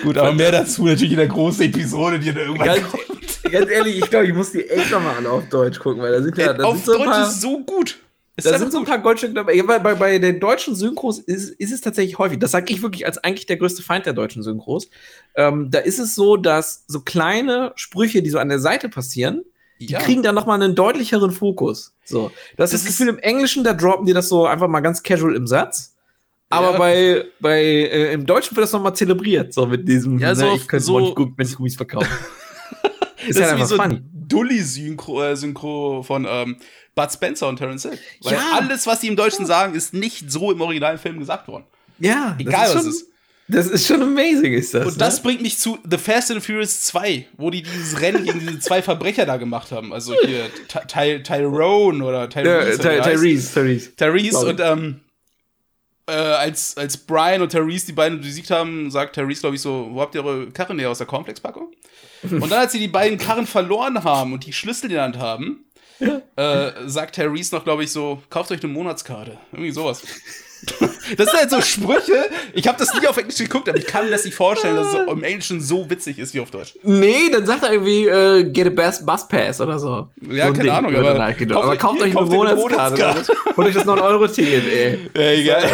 [0.03, 3.43] Gut, aber mehr dazu natürlich in der großen Episode, die dann irgendwann ganz, kommt.
[3.51, 6.37] Ganz ehrlich, ich glaube, ich muss die echt nochmal auf Deutsch gucken, weil da sind
[6.37, 6.53] ja.
[6.53, 7.99] Da auf sind so Deutsch paar, ist so gut.
[8.35, 9.53] Ist da sind so ein paar Goldstücke dabei.
[9.53, 12.39] Ja, bei, bei, bei den deutschen Synchros ist, ist es tatsächlich häufig.
[12.39, 14.89] Das sage ich wirklich als eigentlich der größte Feind der deutschen Synchros.
[15.35, 19.43] Ähm, da ist es so, dass so kleine Sprüche, die so an der Seite passieren,
[19.79, 19.99] die ja.
[19.99, 21.93] kriegen dann nochmal einen deutlicheren Fokus.
[22.05, 24.79] So, das, das ist das Gefühl im Englischen, da droppen die das so einfach mal
[24.79, 25.95] ganz casual im Satz.
[26.49, 26.77] Aber ja.
[26.77, 30.55] bei, bei äh, im Deutschen wird das nochmal zelebriert, so mit diesem, ja, so, ne,
[30.55, 32.07] ich könnte so, wenn ich Gummis verkaufe.
[33.27, 34.01] ist das ja ist wie so funny.
[34.27, 36.57] Dully-Synchro äh, Synchro von ähm,
[36.95, 37.97] Bud Spencer und Terence Hill.
[38.21, 38.59] Weil ja.
[38.59, 41.65] alles, was sie im Deutschen sagen, ist nicht so im originalen Film gesagt worden.
[41.99, 43.07] Ja, egal was es ist.
[43.49, 44.85] Das ist schon amazing, ist das.
[44.85, 45.23] Und das ne?
[45.23, 48.81] bringt mich zu The Fast and Furious 2, wo die dieses Rennen gegen diese zwei
[48.81, 49.91] Verbrecher da gemacht haben.
[49.91, 50.49] Also hier
[50.87, 52.81] Ty Tyrone oder Tyrese.
[52.81, 53.95] Ja, Tyrese, Tyrese.
[53.97, 55.01] Tyrese und ähm,
[56.07, 59.89] äh, als, als Brian und Tyrese die beiden besiegt haben, sagt Tyrese, glaube ich, so,
[59.91, 61.71] wo habt ihr eure Karren her aus der Cornflakes-Packung?
[62.23, 65.17] und dann, als sie die beiden Karren verloren haben und die Schlüssel in der Hand
[65.17, 65.65] haben,
[66.35, 69.37] äh, sagt Tyrese noch, glaube ich, so, kauft euch eine Monatskarte.
[69.51, 70.03] Irgendwie sowas.
[71.17, 72.29] Das sind halt so Sprüche.
[72.53, 74.87] Ich habe das nie auf Englisch geguckt, aber ich kann mir das nicht vorstellen, dass
[74.87, 76.75] es im Englischen so witzig ist wie auf Deutsch.
[76.83, 80.07] Nee, dann sagt er irgendwie, äh, get a best bus pass oder so.
[80.21, 83.33] Ja, so keine Ding, Ahnung, aber, aber, kauft, aber kauft euch eine Monatskarte.
[83.57, 84.99] Holt euch das 9-Euro-Ticket, ey.
[85.15, 85.69] Ja, egal.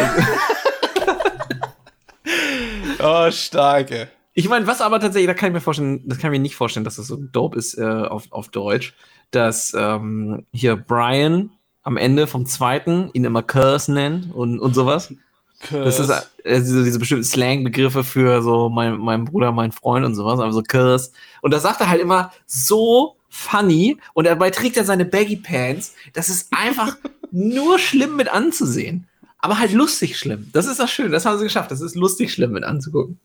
[3.28, 4.08] oh, starke.
[4.34, 6.56] Ich meine, was aber tatsächlich, da kann ich mir vorstellen, das kann ich mir nicht
[6.56, 8.94] vorstellen, dass das so dope ist äh, auf, auf Deutsch,
[9.30, 11.50] dass ähm, hier Brian
[11.82, 15.12] am Ende vom zweiten ihn immer Curse nennt und, und sowas.
[15.60, 15.84] Curse.
[15.84, 20.40] Das ist äh, diese, bestimmten Slang-Begriffe für so mein, mein Bruder, mein Freund und sowas,
[20.40, 21.10] also Curse.
[21.42, 25.94] Und da sagt er halt immer so funny und dabei trägt er seine Baggy Pants.
[26.12, 26.96] Das ist einfach
[27.30, 29.06] nur schlimm mit anzusehen.
[29.38, 30.50] Aber halt lustig schlimm.
[30.52, 31.10] Das ist das Schöne.
[31.10, 31.70] Das haben sie geschafft.
[31.70, 33.18] Das ist lustig schlimm mit anzugucken.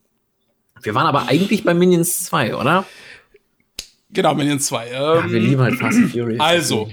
[0.81, 2.85] Wir waren aber eigentlich bei Minions 2, oder?
[4.11, 4.87] Genau, Minions 2.
[4.87, 6.39] Ähm, ja, wir lieben halt Fast and Furious.
[6.39, 6.89] Also,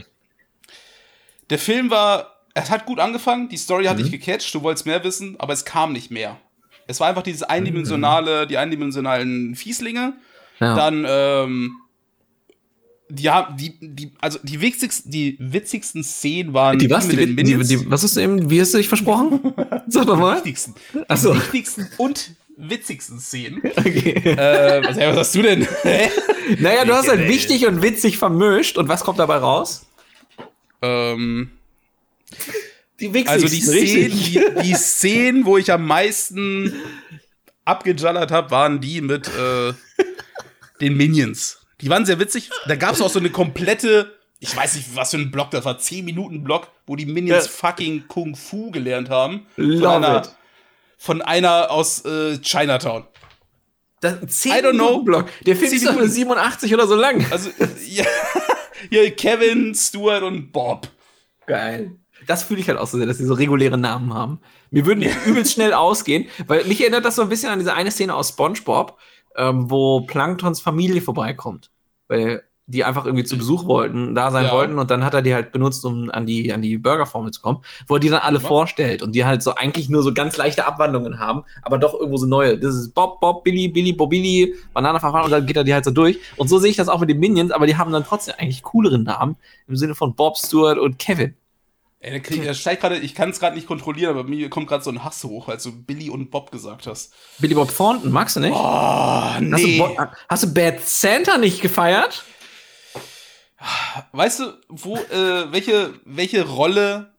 [1.50, 4.02] der Film war, es hat gut angefangen, die Story hat mhm.
[4.02, 6.38] dich gecatcht, du wolltest mehr wissen, aber es kam nicht mehr.
[6.86, 8.48] Es war einfach dieses eindimensionale, mhm.
[8.48, 10.14] die eindimensionalen Fieslinge.
[10.60, 10.74] Ja.
[10.74, 11.76] Dann, ähm,
[13.08, 17.44] die haben, die, die, also die witzigsten, die witzigsten Szenen waren die was, die, die,
[17.44, 19.54] die, was ist eben, wie hast du dich versprochen?
[19.88, 20.32] Sag doch mal.
[20.32, 20.74] Die wichtigsten,
[21.08, 21.34] Achso.
[21.34, 23.62] die wichtigsten und witzigsten Szenen.
[23.76, 24.12] Okay.
[24.12, 25.66] Äh, was, was hast du denn?
[26.58, 29.84] naja, du hast halt wichtig und witzig vermischt und was kommt dabei raus?
[30.82, 31.52] Ähm,
[33.00, 36.72] die also die Szenen, die, die, Szenen, wo ich am meisten
[37.64, 39.72] abgejallert habe, waren die mit äh,
[40.80, 41.60] den Minions.
[41.80, 42.50] Die waren sehr witzig.
[42.66, 45.64] Da gab es auch so eine komplette, ich weiß nicht, was für ein Block das
[45.64, 47.50] war, 10 Minuten Block, wo die Minions ja.
[47.50, 49.46] fucking Kung Fu gelernt haben.
[49.56, 50.28] Von einer,
[50.98, 53.04] von einer aus äh, Chinatown.
[54.00, 55.02] Das, 10 I don't know.
[55.02, 55.28] Block.
[55.44, 57.24] Der Film ist doch nur 87 oder so lang.
[57.30, 57.50] Also,
[57.88, 58.04] ja.
[58.90, 60.88] Hier Kevin, Stuart und Bob.
[61.46, 61.96] Geil.
[62.26, 64.40] Das fühle ich halt auch so sehr, dass sie so reguläre Namen haben.
[64.70, 67.74] Mir würden die übelst schnell ausgehen, weil mich erinnert das so ein bisschen an diese
[67.74, 68.98] eine Szene aus SpongeBob,
[69.36, 71.70] ähm, wo Planktons Familie vorbeikommt.
[72.08, 74.52] Weil die einfach irgendwie zu Besuch wollten, da sein ja.
[74.52, 77.40] wollten und dann hat er die halt benutzt, um an die, an die Burgerformel zu
[77.40, 78.46] kommen, wo er die dann alle ja.
[78.46, 82.18] vorstellt und die halt so eigentlich nur so ganz leichte Abwandlungen haben, aber doch irgendwo
[82.18, 82.58] so neue.
[82.58, 85.90] Das ist Bob, Bob, Billy, Billy, Bobili, Bananenverfahren und dann geht er die halt so
[85.90, 86.18] durch.
[86.36, 88.62] Und so sehe ich das auch mit den Minions, aber die haben dann trotzdem eigentlich
[88.62, 91.34] coolere Namen im Sinne von Bob, Stuart und Kevin.
[91.98, 94.66] Ey, der, krieg, der steigt gerade, ich kann es gerade nicht kontrollieren, aber mir kommt
[94.66, 97.14] gerade so ein Hass hoch, als du Billy und Bob gesagt hast.
[97.38, 98.56] Billy Bob Thornton, magst du nicht?
[98.56, 99.80] Oh, nee.
[99.80, 102.24] Hast du, hast du Bad Santa nicht gefeiert?
[104.12, 107.14] Weißt du, wo, äh, welche, welche Rolle,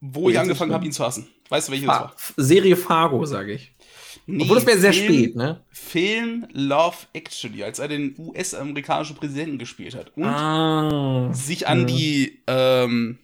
[0.00, 1.28] wo oh, ich angefangen habe, ihn zu hassen?
[1.48, 2.44] Weißt du, welche Fa das war?
[2.44, 3.74] Serie Fargo, sage ich.
[4.26, 5.64] Nee, Obwohl das wäre sehr spät, ne?
[5.70, 10.14] Film Love Actually, als er den US-amerikanischen Präsidenten gespielt hat.
[10.16, 11.84] Und ah, sich an ja.
[11.86, 13.18] die ähm,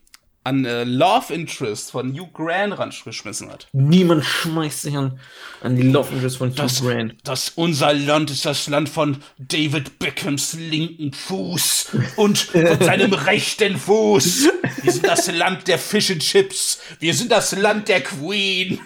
[0.45, 3.67] an äh, Love Interest von Hugh Grant rangeschmissen hat.
[3.73, 5.19] Niemand schmeißt sich an,
[5.63, 7.15] an die Love Interest von das, Hugh Grant.
[7.25, 13.77] Das unser Land ist das Land von David Beckhams linken Fuß und von seinem rechten
[13.77, 14.51] Fuß.
[14.83, 16.79] Wir sind das Land der Fish and Chips.
[17.01, 18.81] Wir sind das Land der Queen.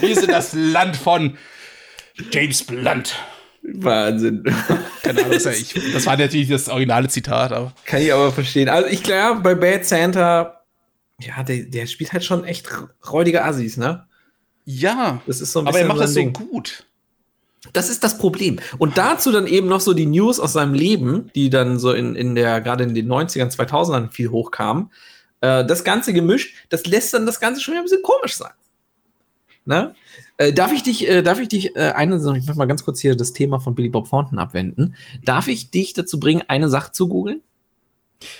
[0.00, 1.36] Wir sind das Land von
[2.30, 3.16] James Blunt.
[3.62, 4.44] Wahnsinn.
[5.02, 7.72] Keine Ahnung, das, ja ich, das war natürlich das originale Zitat, aber.
[7.84, 8.68] Kann ich aber verstehen.
[8.68, 10.59] Also ich glaube, bei Bad Santa,
[11.20, 12.68] ja, der, der spielt halt schon echt
[13.10, 14.06] räudige Assis, ne?
[14.64, 15.20] Ja.
[15.26, 16.86] Das ist so ein aber er macht das so gut.
[17.72, 18.58] Das ist das Problem.
[18.78, 22.14] Und dazu dann eben noch so die News aus seinem Leben, die dann so in,
[22.14, 24.90] in der, gerade in den 90ern, 2000ern viel hochkamen.
[25.40, 28.52] Äh, das Ganze gemischt, das lässt dann das Ganze schon wieder ein bisschen komisch sein.
[29.66, 29.94] Ne?
[30.38, 33.00] Äh, darf ich dich, äh, darf ich dich äh, eine, ich mach mal ganz kurz
[33.00, 34.94] hier das Thema von Billy Bob Thornton abwenden.
[35.22, 37.42] Darf ich dich dazu bringen, eine Sache zu googeln?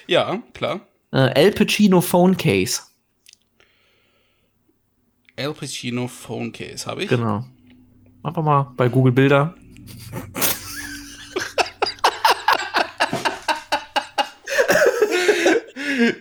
[0.07, 0.81] Ja, klar.
[1.13, 2.83] Äh, El Pacino Phone Case.
[5.37, 7.09] El Pacino Phone Case, habe ich.
[7.09, 7.45] Genau.
[8.23, 9.55] Einfach mal bei Google Bilder.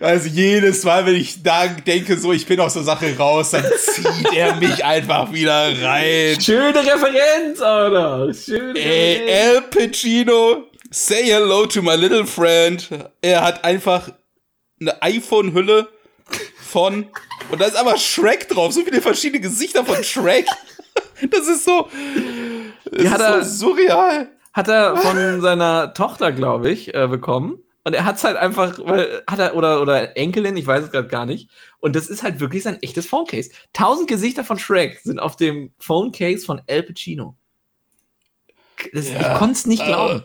[0.00, 3.64] Also jedes Mal, wenn ich da denke, so ich bin aus der Sache raus, dann
[3.78, 6.40] zieht er mich einfach wieder rein.
[6.40, 8.32] Schöne Referenz, oder?
[8.34, 12.88] Schöne Ey, El Pacino, say hello to my little friend.
[13.22, 14.10] Er hat einfach
[14.80, 15.88] eine iPhone-Hülle
[16.60, 17.06] von
[17.50, 20.46] und da ist aber Shrek drauf, so viele verschiedene Gesichter von Shrek.
[21.30, 21.88] Das ist so,
[22.90, 24.28] das ist er, so surreal.
[24.52, 27.62] Hat er von seiner Tochter, glaube ich, äh, bekommen.
[27.84, 30.90] Und er hat es halt einfach, weil, hat er, oder, oder Enkelin, ich weiß es
[30.90, 31.50] gerade gar nicht.
[31.78, 33.50] Und das ist halt wirklich sein echtes Phonecase.
[33.72, 37.36] Tausend Gesichter von Shrek sind auf dem Phonecase von El Pacino.
[38.92, 40.22] Das, ja, ich konnte es nicht uh, glauben.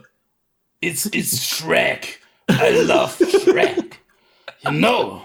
[0.82, 2.22] It's, it's Shrek.
[2.50, 3.14] I love
[3.44, 3.85] Shrek.
[4.70, 5.22] Know.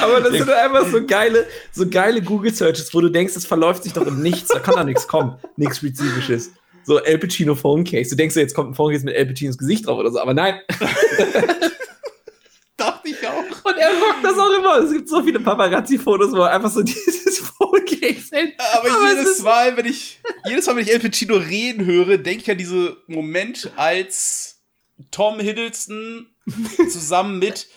[0.00, 3.82] Aber das sind einfach so geile, so geile Google Searches, wo du denkst, es verläuft
[3.84, 6.52] sich doch in nichts, da kann da nichts kommen, nichts Spezifisches.
[6.84, 8.10] So El Pacino Phone Case.
[8.10, 10.34] Du denkst, jetzt kommt ein Phone Case mit El Pacinos Gesicht drauf oder so, aber
[10.34, 10.60] nein.
[12.76, 13.64] Dachte ich auch.
[13.64, 14.78] Und er rockt das auch immer.
[14.78, 18.54] Es gibt so viele Paparazzi-Fotos, wo er einfach so dieses Phone Case hält.
[18.58, 22.42] Aber, aber jedes Mal, wenn ich, jedes Mal, wenn ich El Pacino reden höre, denke
[22.42, 24.51] ich an diesen Moment, als
[25.10, 26.26] Tom Hiddleston
[26.90, 27.68] zusammen mit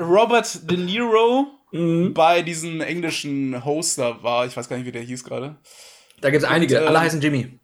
[0.00, 2.14] Robert De Niro mhm.
[2.14, 4.46] bei diesem englischen Hoster war.
[4.46, 5.56] Ich weiß gar nicht, wie der hieß gerade.
[6.20, 6.78] Da gibt es einige.
[6.78, 7.58] Und, äh, Alle heißen Jimmy.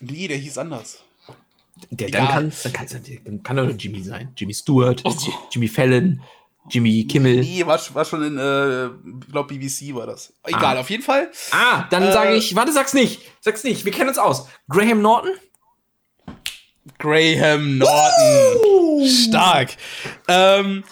[0.00, 1.02] Nee, der hieß anders.
[1.90, 2.88] Der, dann, kann, dann, kann,
[3.24, 4.32] dann kann er Jimmy sein.
[4.36, 5.14] Jimmy Stewart, oh.
[5.50, 6.22] Jimmy Fallon,
[6.70, 7.40] Jimmy Kimmel.
[7.40, 10.32] Nee, war, war schon in, äh, ich glaube, BBC war das.
[10.44, 10.80] Egal, ah.
[10.80, 11.30] auf jeden Fall.
[11.50, 13.20] Ah, dann äh, sage ich, warte, sag's nicht.
[13.40, 14.48] Sag's nicht, wir kennen uns aus.
[14.68, 15.32] Graham Norton?
[16.98, 18.56] Graham Norton.
[18.64, 19.06] Uh!
[19.06, 19.76] Stark.
[20.28, 20.84] Ähm,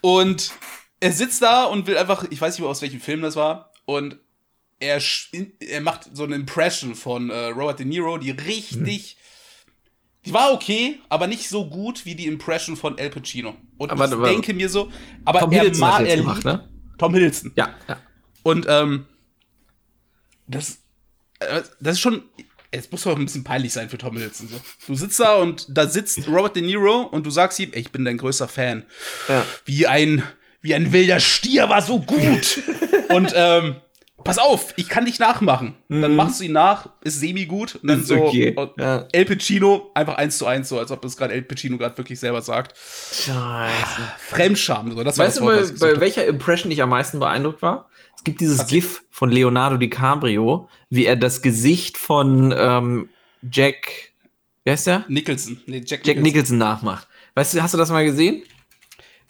[0.00, 0.52] und
[1.00, 3.72] er sitzt da und will einfach, ich weiß nicht mehr aus welchem Film das war,
[3.84, 4.18] und
[4.78, 5.00] er,
[5.60, 9.10] er macht so eine Impression von äh, Robert De Niro, die richtig.
[9.10, 9.16] Hm.
[10.26, 13.56] Die war okay, aber nicht so gut wie die Impression von El Pacino.
[13.78, 14.90] Und aber, ich aber, denke mir so,
[15.24, 16.68] aber Tom er mal er gemacht, ne?
[16.98, 17.52] Tom Hiddleston.
[17.56, 17.98] Ja, ja.
[18.42, 19.06] Und ähm,
[20.46, 20.82] das,
[21.38, 22.24] äh, das ist schon.
[22.72, 24.48] Es muss doch ein bisschen peinlich sein für Tom Hiddleston.
[24.48, 24.60] So.
[24.86, 27.90] Du sitzt da und da sitzt Robert De Niro und du sagst ihm, ey, ich
[27.90, 28.84] bin dein größter Fan.
[29.28, 29.44] Ja.
[29.64, 30.22] Wie ein,
[30.62, 32.62] wie ein wilder Stier war so gut.
[33.08, 33.76] und ähm,
[34.22, 35.74] pass auf, ich kann dich nachmachen.
[35.88, 36.02] Mhm.
[36.02, 37.76] Dann machst du ihn nach, ist semi-gut.
[37.76, 38.54] Und dann ist so okay.
[38.78, 39.06] ja.
[39.12, 42.20] El Pacino, einfach eins zu eins, so als ob das gerade El Pacino gerade wirklich
[42.20, 42.76] selber sagt.
[42.76, 44.02] Scheiße.
[44.28, 44.92] Fremdscham.
[44.92, 47.89] So, das weißt du, Wort, bei, bei welcher Impression ich am meisten beeindruckt war?
[48.20, 53.08] Es gibt dieses Was GIF von Leonardo DiCaprio, wie er das Gesicht von ähm,
[53.50, 54.12] Jack,
[54.62, 55.06] wer ist der?
[55.08, 55.58] Nicholson.
[55.64, 56.22] Nee, Jack, Jack Nicholson.
[56.22, 57.08] Nicholson nachmacht.
[57.34, 58.42] Weißt du, hast du das mal gesehen?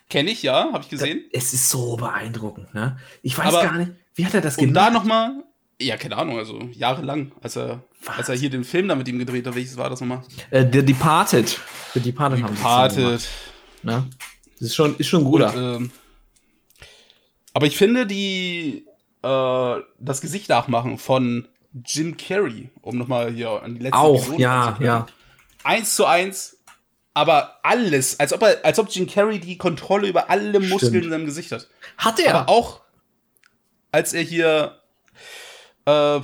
[0.08, 1.20] Kenne ich, ja, habe ich gesehen.
[1.32, 2.98] es ist so beeindruckend, ne?
[3.22, 3.92] Ich weiß Aber gar nicht.
[4.16, 4.68] Wie hat er das gemacht?
[4.70, 5.44] Und da nochmal,
[5.80, 9.20] ja, keine Ahnung, also jahrelang, als er, als er hier den Film da mit ihm
[9.20, 9.54] gedreht hat.
[9.54, 10.22] Welches war das nochmal?
[10.50, 11.60] Äh, The Departed.
[11.94, 13.28] The Departed, The Departed.
[13.84, 14.08] Ne?
[14.58, 15.42] Das ist schon, ist schon gut.
[15.54, 15.92] Ähm,
[17.54, 18.86] aber ich finde, die,
[19.22, 21.48] äh, das Gesicht nachmachen von
[21.84, 25.06] Jim Carrey, um nochmal hier an die letzte Auch, Episode ja, ja.
[25.62, 26.58] Eins zu eins,
[27.14, 31.04] aber alles, als ob, er, als ob Jim Carrey die Kontrolle über alle Muskeln Stimmt.
[31.04, 31.68] in seinem Gesicht hat.
[31.98, 32.34] Hat er?
[32.34, 32.80] Aber auch
[33.92, 34.80] als er hier
[35.84, 36.20] äh,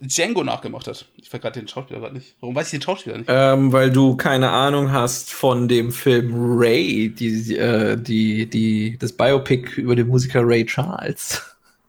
[0.00, 1.06] Django nachgemacht hat.
[1.16, 2.34] Ich ver gerade den Schauspieler gerade nicht.
[2.40, 3.28] Warum weiß ich den Schauspieler nicht?
[3.28, 9.12] Ähm, weil du keine Ahnung hast von dem Film Ray, die, äh, die, die, das
[9.12, 11.42] Biopic über den Musiker Ray Charles.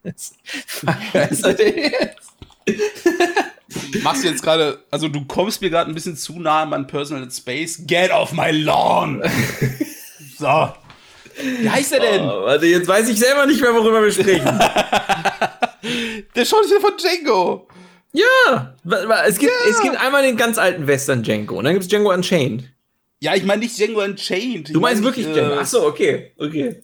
[0.03, 0.33] Was
[1.41, 2.33] denn jetzt?
[4.01, 6.87] Machst du jetzt gerade, also du kommst mir gerade ein bisschen zu nah an mein
[6.87, 7.83] Personal Space.
[7.85, 9.21] Get off my lawn!
[10.37, 10.73] so.
[11.41, 12.21] Wie heißt er denn?
[12.21, 14.45] Oh, warte, jetzt weiß ich selber nicht mehr, worüber wir sprechen.
[16.35, 17.67] Der Schauspieler von Django.
[18.11, 18.75] Ja,
[19.27, 19.71] es gibt, ja.
[19.71, 22.63] es gibt einmal den ganz alten Western Django und dann gibt es Django Unchained.
[23.19, 24.73] Ja, ich meine nicht Django Unchained.
[24.73, 25.55] Du meinst wirklich äh, Django?
[25.55, 26.83] Achso, okay, okay.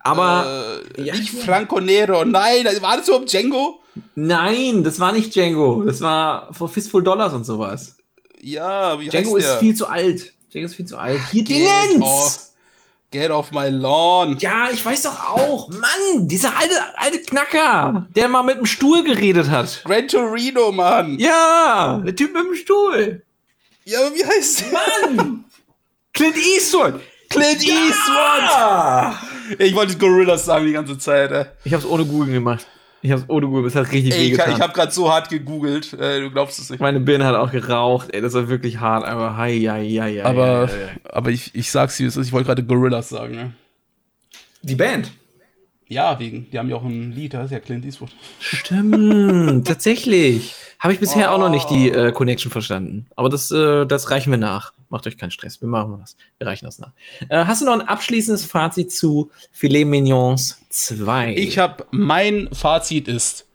[0.00, 3.80] Aber äh, ja, nicht Franco Nero, nein, war das überhaupt Django?
[4.14, 5.82] Nein, das war nicht Django.
[5.84, 7.96] Das war for Fistful Dollars und sowas.
[8.40, 10.32] Ja, wie Django ist viel zu alt.
[10.52, 11.20] Django ist viel zu alt.
[11.30, 12.51] Hier Dingens!
[13.12, 14.38] Get off my lawn.
[14.38, 15.68] Ja, ich weiß doch auch.
[15.68, 19.82] Mann, dieser alte, alte Knacker, der mal mit dem Stuhl geredet hat.
[19.84, 21.18] Gran Torino, Mann.
[21.18, 23.22] Ja, der Typ mit dem Stuhl.
[23.84, 25.10] Ja, aber wie heißt der?
[25.10, 25.44] Mann!
[26.14, 27.00] Clint Eastwood.
[27.28, 27.74] Clint ja!
[27.74, 29.60] Eastwood.
[29.60, 31.32] Ich wollte Gorillas sagen die ganze Zeit.
[31.32, 31.44] Ey.
[31.64, 32.66] Ich hab's ohne Google gemacht.
[33.02, 35.92] Ich hab's ohne Google, es hat richtig ey, ich, ich habe gerade so hart gegoogelt,
[35.94, 36.78] äh, du glaubst es nicht.
[36.78, 40.24] Meine Birne hat auch geraucht, ey, das war wirklich hart, aber hei, hei, hei, hei
[40.24, 41.00] Aber, hei, hei.
[41.10, 43.52] aber ich, ich sag's dir, ich wollte gerade Gorillas sagen, ne?
[44.62, 45.10] Die Band?
[45.88, 48.10] Ja, wegen, die haben ja auch ein Lied, das ist ja Clint Eastwood.
[48.38, 50.54] Stimmt, tatsächlich.
[50.78, 51.34] Habe ich bisher oh.
[51.34, 53.06] auch noch nicht die äh, Connection verstanden.
[53.14, 54.72] Aber das, äh, das reichen wir nach.
[54.88, 55.60] Macht euch keinen Stress.
[55.60, 56.16] Wir machen das.
[56.38, 56.92] Wir reichen das nach.
[57.28, 61.34] Äh, hast du noch ein abschließendes Fazit zu Filet Mignons 2?
[61.36, 63.46] Ich habe mein Fazit ist,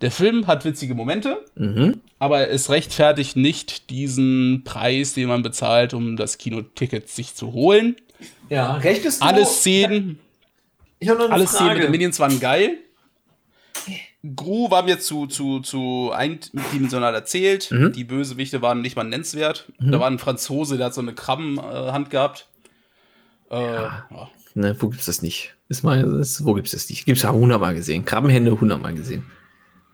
[0.00, 2.00] der Film hat witzige Momente, mhm.
[2.18, 7.96] aber es rechtfertigt nicht diesen Preis, den man bezahlt, um das Kinoticket sich zu holen.
[8.48, 10.18] Ja, recht ist Alle Szenen,
[11.02, 11.56] ich habe noch eine alle Frage.
[11.56, 12.78] Szenen mit den Minions waren geil.
[14.36, 17.72] Gru war mir zu, zu, zu eindimensional erzählt.
[17.72, 17.92] Mhm.
[17.92, 19.72] Die Bösewichte waren nicht mal nennenswert.
[19.80, 19.90] Mhm.
[19.90, 22.46] Da war ein Franzose, der hat so eine Krabbenhand gehabt.
[23.52, 24.30] Äh, ja.
[24.54, 25.54] Ne, wo gibt's das nicht?
[25.68, 27.06] Ist mal, ist, wo gibt's das nicht?
[27.06, 28.04] Gibt's ja hundertmal gesehen.
[28.04, 29.24] Krabbenhände hundertmal gesehen.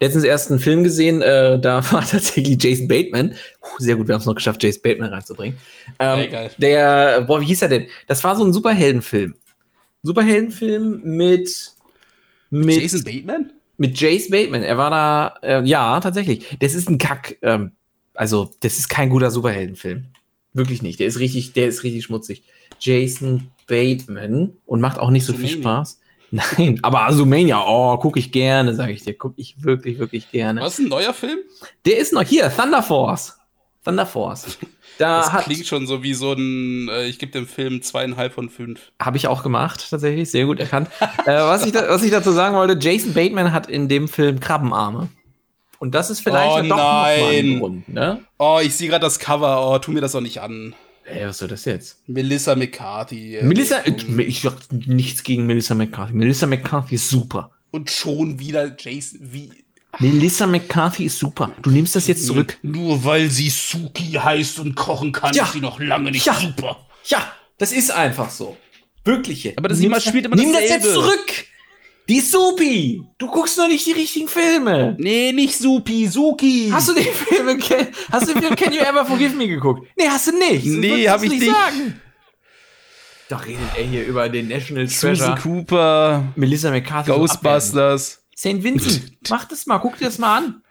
[0.01, 3.35] Letztens erst einen Film gesehen, äh, da war tatsächlich Jason Bateman.
[3.61, 5.59] Puh, sehr gut, wir haben es noch geschafft, Jason Bateman reinzubringen.
[5.99, 7.87] Ähm, ja, der, boah, wie hieß er denn?
[8.07, 9.35] Das war so ein Superheldenfilm.
[10.03, 11.51] Superheldenfilm mit,
[12.51, 13.53] mit Jason Bateman?
[13.79, 14.63] mit Jace Bateman.
[14.63, 16.45] Er war da, äh, ja, tatsächlich.
[16.61, 17.73] Das ist ein Kack, ähm,
[18.13, 20.07] also das ist kein guter Superheldenfilm.
[20.53, 21.01] Wirklich nicht.
[21.01, 22.43] Der ist richtig, der ist richtig schmutzig.
[22.81, 26.01] Jason Bateman und macht auch nicht so viel Spaß.
[26.31, 29.15] Nein, aber Azumania, oh, gucke ich gerne, sage ich dir.
[29.15, 30.61] Gucke ich wirklich, wirklich gerne.
[30.61, 31.39] Was ist ein neuer Film?
[31.87, 33.39] Der ist noch hier, Thunder Force.
[33.85, 34.59] Thunder Force.
[34.99, 38.33] Da das hat, klingt schon so wie so ein, äh, ich gebe dem Film zweieinhalb
[38.33, 38.91] von fünf.
[39.01, 40.89] Habe ich auch gemacht, tatsächlich, sehr gut erkannt.
[41.25, 44.41] äh, was, ich da, was ich dazu sagen wollte, Jason Bateman hat in dem Film
[44.41, 45.09] Krabbenarme.
[45.79, 47.21] Und das ist vielleicht oh, doch nein.
[47.21, 48.25] noch ein Grund, ne?
[48.39, 50.75] Oh, ich sehe gerade das Cover, oh, tu mir das doch nicht an.
[51.11, 51.99] Ey, was soll das jetzt?
[52.07, 53.37] Melissa McCarthy.
[53.37, 56.13] Äh, Melissa, äh, ich sag nichts gegen Melissa McCarthy.
[56.15, 57.51] Melissa McCarthy ist super.
[57.71, 59.51] Und schon wieder Jason, wie,
[59.99, 61.53] Melissa McCarthy ist super.
[61.63, 62.59] Du nimmst das jetzt zurück.
[62.63, 65.45] Nur weil sie Suki heißt und kochen kann, ja.
[65.45, 66.35] ist sie noch lange nicht ja.
[66.35, 66.87] super.
[67.07, 68.57] Ja, das ist einfach so.
[69.05, 69.57] Wirklich.
[69.57, 71.47] Aber das immer spielt immer Nimm das jetzt zurück.
[72.09, 73.03] Die Supi.
[73.19, 74.97] Du guckst noch nicht die richtigen Filme.
[74.99, 76.71] Nee, nicht Supi, Suki.
[76.73, 77.61] Hast du den Film,
[78.11, 79.87] hast du den Film Can You Ever Forgive Me geguckt?
[79.97, 80.65] Nee, hast du nicht.
[80.65, 81.45] Nee, hab ich nicht.
[81.45, 82.01] Sagen.
[83.29, 85.39] Da redet er hier über den National Susan Treasure.
[85.43, 86.33] Cooper.
[86.35, 87.11] Melissa McCarthy.
[87.11, 88.23] Ghostbusters.
[88.35, 88.63] St.
[88.63, 90.63] Vincent, mach das mal, guck dir das mal an.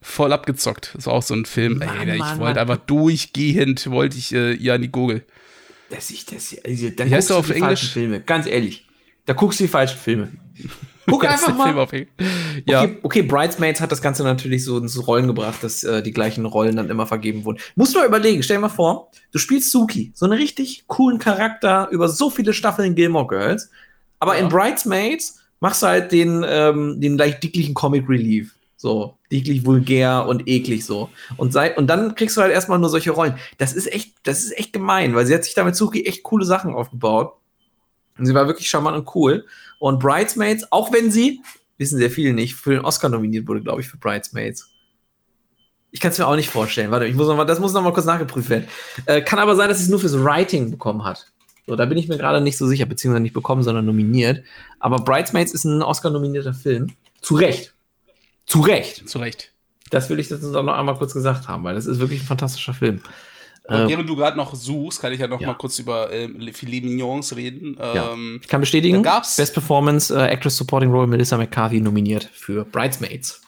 [0.00, 0.90] Voll abgezockt.
[0.94, 1.78] Das ist auch so ein Film.
[1.78, 5.24] Mann, ey, ich wollte einfach durchgehend, wollte ich äh, ihr an die Gurgel.
[5.90, 7.92] Das ich das also, dann Wie heißt du auf Englisch?
[7.92, 8.20] Filme.
[8.20, 8.86] Ganz ehrlich.
[9.26, 10.32] Da guckst du die falschen Filme.
[11.06, 11.86] Guck einfach mal.
[12.66, 12.82] ja.
[12.82, 16.44] Okay, okay, Bridesmaids hat das Ganze natürlich so ins Rollen gebracht, dass äh, die gleichen
[16.46, 17.58] Rollen dann immer vergeben wurden.
[17.76, 21.18] Musst du mal überlegen, stell dir mal vor, du spielst Suki, so einen richtig coolen
[21.18, 23.70] Charakter über so viele Staffeln Gilmore Girls,
[24.18, 24.42] aber ja.
[24.42, 28.54] in Bridesmaids machst du halt den, ähm, den leicht dicklichen Comic Relief.
[28.76, 31.08] So, dicklich vulgär und eklig so.
[31.38, 33.38] Und, sei, und dann kriegst du halt erstmal nur solche Rollen.
[33.56, 36.44] Das ist echt, das ist echt gemein, weil sie hat sich damit Suki echt coole
[36.44, 37.32] Sachen aufgebaut.
[38.18, 39.46] Und sie war wirklich charmant und cool.
[39.78, 41.40] Und Bridesmaids, auch wenn sie,
[41.78, 44.70] wissen sehr viele nicht, für den Oscar nominiert wurde, glaube ich, für Bridesmaids.
[45.90, 46.90] Ich kann es mir auch nicht vorstellen.
[46.90, 48.66] Warte, ich muss noch mal, das muss noch mal kurz nachgeprüft werden.
[49.06, 51.32] Äh, kann aber sein, dass sie es nur fürs Writing bekommen hat.
[51.66, 54.44] So, da bin ich mir gerade nicht so sicher, beziehungsweise nicht bekommen, sondern nominiert.
[54.80, 56.92] Aber Bridesmaids ist ein Oscar-nominierter Film.
[57.22, 57.74] Zu Recht.
[58.46, 59.08] Zu Recht.
[59.08, 59.52] Zu Recht.
[59.90, 62.26] Das will ich jetzt auch noch einmal kurz gesagt haben, weil das ist wirklich ein
[62.26, 63.00] fantastischer Film.
[63.66, 65.48] Und äh, während du gerade noch suchst, kann ich ja noch ja.
[65.48, 67.76] mal kurz über äh, Filet Mignons reden.
[67.78, 68.12] Ja.
[68.12, 73.40] Ähm, ich kann bestätigen, Best Performance, äh, Actress Supporting Role, Melissa McCarthy nominiert für Bridesmaids.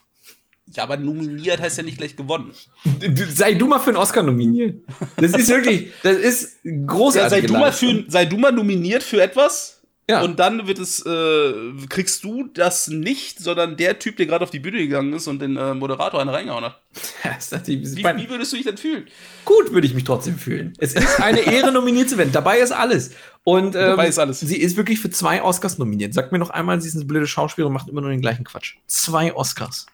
[0.74, 2.52] Ja, aber nominiert heißt ja nicht gleich gewonnen.
[3.30, 4.82] Sei du mal für einen Oscar nominiert.
[5.16, 7.22] Das ist wirklich, das ist großartig.
[7.22, 9.75] Ja, sei, du mal für, sei du mal nominiert für etwas.
[10.08, 10.22] Ja.
[10.22, 11.52] Und dann wird es, äh,
[11.88, 15.40] kriegst du das nicht, sondern der Typ, der gerade auf die Bühne gegangen ist und
[15.40, 16.80] den äh, Moderator einen reingehauen hat.
[17.66, 19.06] wie, wie, würdest du dich denn fühlen?
[19.44, 20.74] Gut würde ich mich trotzdem fühlen.
[20.78, 22.30] Es ist eine Ehre, nominiert zu werden.
[22.30, 23.10] Dabei ist alles.
[23.42, 24.38] Und ähm, Dabei ist alles.
[24.40, 26.14] sie ist wirklich für zwei Oscars nominiert.
[26.14, 28.44] Sag mir noch einmal, sie ist eine blöde Schauspielerin und macht immer nur den gleichen
[28.44, 28.76] Quatsch.
[28.86, 29.86] Zwei Oscars.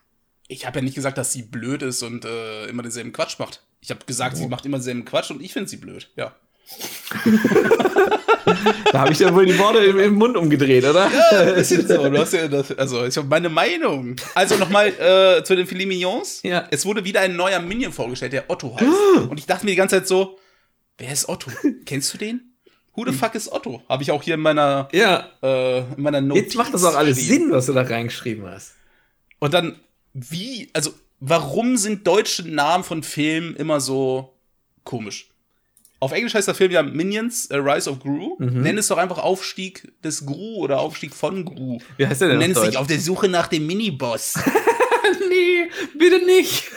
[0.46, 3.62] Ich habe ja nicht gesagt, dass sie blöd ist und äh, immer denselben Quatsch macht.
[3.80, 4.40] Ich habe gesagt, oh.
[4.40, 6.10] sie macht immer denselben Quatsch und ich finde sie blöd.
[6.16, 6.34] Ja.
[8.92, 11.10] Da habe ich ja wohl die Worte im, im, Mund umgedreht, oder?
[11.10, 12.08] Ja, ein bisschen so.
[12.08, 14.16] Du hast ja das, also ich habe meine Meinung.
[14.34, 16.40] Also nochmal äh, zu den Filet Mignons.
[16.42, 16.66] Ja.
[16.70, 19.28] Es wurde wieder ein neuer Minion vorgestellt, der Otto heißt.
[19.28, 20.38] Und ich dachte mir die ganze Zeit so,
[20.98, 21.50] wer ist Otto?
[21.84, 22.52] Kennst du den?
[22.94, 23.82] Who the fuck ist Otto?
[23.88, 25.28] Habe ich auch hier in meiner, ja.
[25.42, 28.74] äh, in meiner Notiz Jetzt macht das auch alles Sinn, was du da reingeschrieben hast.
[29.38, 29.80] Und dann,
[30.12, 34.34] wie, also, warum sind deutsche Namen von Filmen immer so
[34.84, 35.31] komisch?
[36.02, 38.34] Auf Englisch heißt der Film ja Minions, A Rise of Gru.
[38.40, 38.62] Mhm.
[38.62, 41.78] Nenn es doch einfach Aufstieg des Gru oder Aufstieg von Gru.
[41.96, 42.38] Wie heißt der denn?
[42.38, 44.34] Nenn es sich auf der Suche nach dem Miniboss.
[45.28, 46.72] nee, bitte nicht.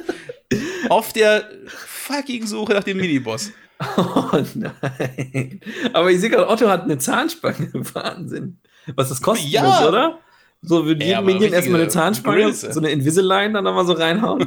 [0.88, 3.52] auf der fucking Suche nach dem Miniboss.
[3.98, 5.60] Oh nein.
[5.92, 7.70] Aber ich sehe gerade, Otto hat eine Zahnspange.
[7.74, 8.58] Wahnsinn.
[8.94, 9.86] Was das kostet, ja.
[9.86, 10.20] oder?
[10.62, 12.72] So würde ja, jeden Minion erstmal eine Zahnspange, Größe.
[12.72, 14.46] so eine Invisalign dann nochmal so reinhauen.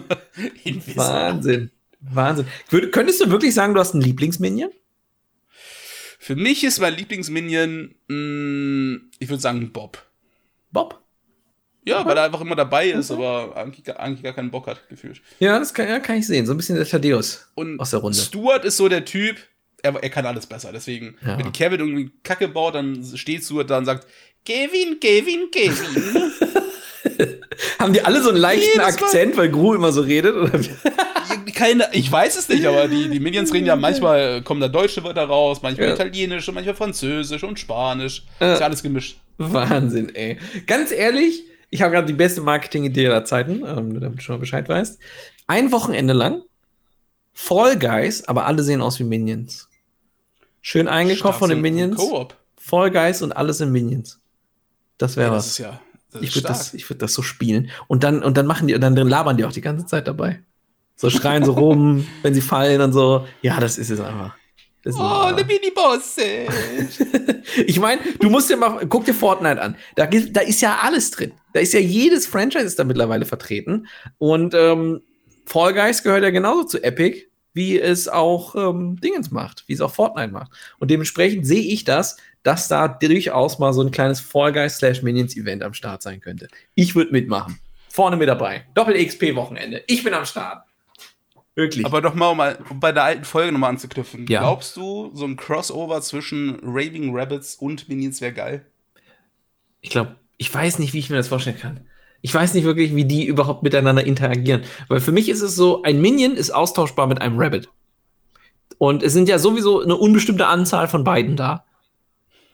[0.95, 1.69] Wahnsinn.
[1.99, 2.47] Wahnsinn.
[2.91, 4.71] Könntest du wirklich sagen, du hast einen Lieblingsminion?
[6.17, 10.05] Für mich ist mein Lieblingsminion, mm, ich würde sagen, Bob.
[10.71, 11.01] Bob?
[11.85, 13.25] Ja, weil er einfach immer dabei ist, okay.
[13.25, 15.21] aber eigentlich, eigentlich, gar keinen Bock hat, gefühlt.
[15.39, 16.45] Ja, das kann, ja, kann ich sehen.
[16.45, 18.17] So ein bisschen der Thaddeus Und aus der Runde.
[18.17, 19.37] Stuart ist so der Typ,
[19.81, 20.71] er, er kann alles besser.
[20.71, 21.37] Deswegen, ja.
[21.37, 24.05] wenn Kevin irgendwie Kacke baut, dann steht Stuart da und sagt,
[24.45, 26.33] Kevin, Kevin, Kevin.
[27.79, 30.35] Haben die alle so einen leichten Akzent, weil Gru immer so redet?
[30.35, 30.59] Oder?
[31.59, 35.03] Keine, ich weiß es nicht, aber die, die Minions reden ja manchmal, kommen da deutsche
[35.03, 35.93] Wörter raus, manchmal ja.
[35.93, 38.23] Italienisch und manchmal Französisch und Spanisch.
[38.39, 38.53] Ja.
[38.53, 39.19] Ist ja alles gemischt.
[39.37, 40.37] Wahnsinn, ey.
[40.67, 44.39] Ganz ehrlich, ich habe gerade die beste Marketing-Idee aller Zeiten, ähm, damit du schon mal
[44.39, 44.99] Bescheid weißt.
[45.47, 46.43] Ein Wochenende lang
[47.33, 49.67] Fall Guys, aber alle sehen aus wie Minions.
[50.61, 52.01] Schön eingekauft von den Minions.
[52.57, 54.21] Fall Guys und alles in Minions.
[54.97, 55.45] Das wäre ja, was.
[55.45, 55.81] Das ist ja,
[56.11, 57.69] das ich würde das, ich würd das so spielen.
[57.87, 60.41] Und dann, und dann machen die, dann labern die auch die ganze Zeit dabei.
[60.99, 63.25] So schreien so rum, wenn sie fallen und so.
[63.41, 64.35] Ja, das ist es einfach.
[64.83, 66.47] Das oh, eine Mini-Bosse.
[67.65, 69.77] ich meine, du musst dir mal, guck dir Fortnite an.
[69.95, 71.31] Da, da ist ja alles drin.
[71.53, 73.87] Da ist ja jedes Franchise ist da mittlerweile vertreten.
[74.17, 75.01] Und ähm,
[75.45, 79.81] Fall Guys gehört ja genauso zu Epic, wie es auch ähm, Dingens macht, wie es
[79.81, 80.51] auch Fortnite macht.
[80.79, 85.01] Und dementsprechend sehe ich das, dass da durchaus mal so ein kleines Fall Guys slash
[85.01, 86.49] Minions Event am Start sein könnte.
[86.75, 87.57] Ich würde mitmachen.
[87.87, 88.65] Vorne mit dabei.
[88.73, 89.83] Doppel-XP-Wochenende.
[89.87, 90.68] Ich bin am Start.
[91.59, 91.85] Wirklich.
[91.85, 92.39] Aber doch mal, um,
[92.69, 94.25] um bei der alten Folge nochmal anzuknüpfen.
[94.29, 94.39] Ja.
[94.39, 98.65] Glaubst du, so ein Crossover zwischen Raving Rabbits und Minions wäre geil?
[99.81, 101.81] Ich glaube, ich weiß nicht, wie ich mir das vorstellen kann.
[102.21, 104.63] Ich weiß nicht wirklich, wie die überhaupt miteinander interagieren.
[104.87, 107.67] Weil für mich ist es so, ein Minion ist austauschbar mit einem Rabbit.
[108.77, 111.65] Und es sind ja sowieso eine unbestimmte Anzahl von beiden da.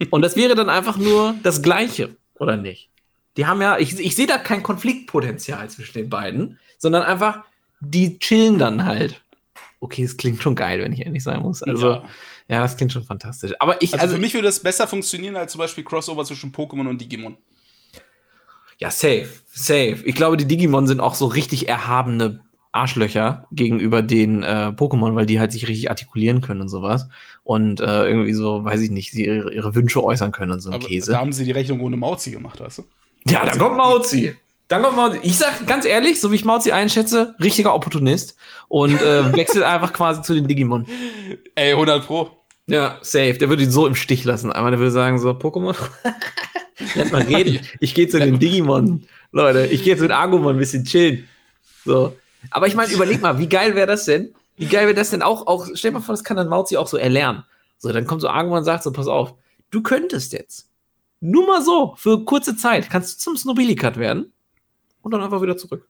[0.09, 2.89] Und das wäre dann einfach nur das Gleiche, oder nicht?
[3.37, 7.43] Die haben ja, ich, ich sehe da kein Konfliktpotenzial zwischen den beiden, sondern einfach,
[7.79, 9.21] die chillen dann halt.
[9.79, 11.61] Okay, es klingt schon geil, wenn ich ehrlich sein muss.
[11.61, 12.03] Also, ja,
[12.47, 13.53] ja das klingt schon fantastisch.
[13.59, 16.51] Aber ich, also, also für mich würde das besser funktionieren als zum Beispiel Crossover zwischen
[16.51, 17.37] Pokémon und Digimon.
[18.77, 19.99] Ja, safe, safe.
[20.03, 22.41] Ich glaube, die Digimon sind auch so richtig erhabene
[22.75, 27.07] Arschlöcher gegenüber den äh, Pokémon, weil die halt sich richtig artikulieren können und sowas.
[27.43, 30.71] Und äh, irgendwie so, weiß ich nicht, sie ihre, ihre Wünsche äußern können und so
[30.71, 31.13] ein Käse.
[31.13, 32.83] Da haben sie die Rechnung ohne Mauzi gemacht, weißt du?
[33.27, 34.35] Ja, da kommt Mauzi.
[34.67, 35.19] Dann kommt Mauzi.
[35.21, 38.35] Ich sag ganz ehrlich, so wie ich Mauzi einschätze, richtiger Opportunist
[38.67, 40.87] und äh, wechselt einfach quasi zu den Digimon.
[41.53, 42.31] Ey, 100 Pro.
[42.67, 43.33] Ja, safe.
[43.33, 44.51] Der würde ihn so im Stich lassen.
[44.51, 45.75] Einmal der würde sagen so, Pokémon,
[46.95, 47.59] lass mal reden.
[47.79, 49.67] Ich gehe zu den Digimon, Leute.
[49.67, 51.27] Ich gehe zu den Agumon ein bisschen chillen.
[51.85, 52.15] So.
[52.49, 54.33] Aber ich meine, überleg mal, wie geil wäre das denn?
[54.57, 56.77] Wie geil wäre das denn auch, auch, stell dir mal vor, das kann dann Mauzi
[56.77, 57.43] auch so erlernen.
[57.77, 59.35] So, dann kommt so Agumon und sagt so, pass auf,
[59.69, 60.69] du könntest jetzt
[61.19, 64.31] nur mal so, für kurze Zeit, kannst du zum Snobilikat werden
[65.05, 65.87] und dann einfach wieder zurück.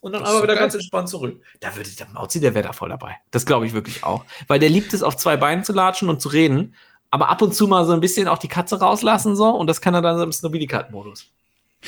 [0.00, 0.62] Und dann aber wieder geil.
[0.62, 1.42] ganz entspannt zurück.
[1.60, 3.16] Da würde der Mauzi, der wäre da voll dabei.
[3.32, 4.24] Das glaube ich wirklich auch.
[4.48, 6.74] Weil der liebt es, auf zwei Beinen zu latschen und zu reden,
[7.10, 9.82] aber ab und zu mal so ein bisschen auch die Katze rauslassen so und das
[9.82, 11.26] kann er dann im Snobilikat-Modus.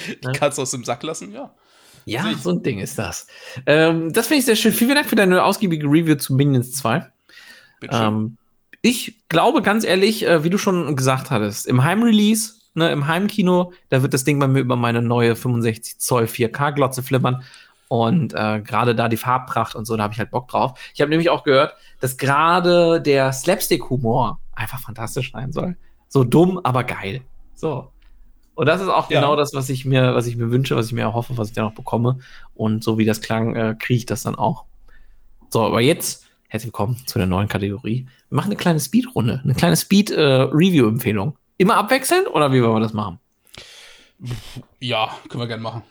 [0.07, 0.33] Die ne?
[0.33, 1.55] Katze aus dem Sack lassen, ja.
[2.05, 3.29] Ja, so ein Ding ist das.
[3.65, 4.73] Ähm, das finde ich sehr schön.
[4.73, 7.11] Vielen Dank für deine ausgiebige Review zu Minions 2.
[7.91, 8.37] Ähm,
[8.83, 13.73] ich glaube ganz ehrlich, äh, wie du schon gesagt hattest, im Heimrelease ne, im Heimkino,
[13.89, 17.43] da wird das Ding bei mir über meine neue 65 Zoll 4K-Glotze flimmern.
[17.89, 20.79] Und äh, gerade da die Farbpracht und so, da habe ich halt Bock drauf.
[20.95, 25.77] Ich habe nämlich auch gehört, dass gerade der Slapstick-Humor einfach fantastisch sein soll.
[26.09, 27.21] So dumm, aber geil.
[27.55, 27.91] So.
[28.55, 29.21] Und das ist auch ja.
[29.21, 31.55] genau das, was ich mir, was ich mir wünsche, was ich mir erhoffe, was ich
[31.55, 32.19] dann auch bekomme.
[32.55, 34.65] Und so wie das klang, äh, kriege ich das dann auch.
[35.51, 38.07] So, aber jetzt herzlich willkommen zu der neuen Kategorie.
[38.29, 41.37] Wir machen eine kleine Speed-Runde, eine kleine Speed-Review-Empfehlung.
[41.63, 43.21] Immer abwechselnd oder wie wollen wir das machen?
[44.81, 45.85] Ja, können wir gerne machen.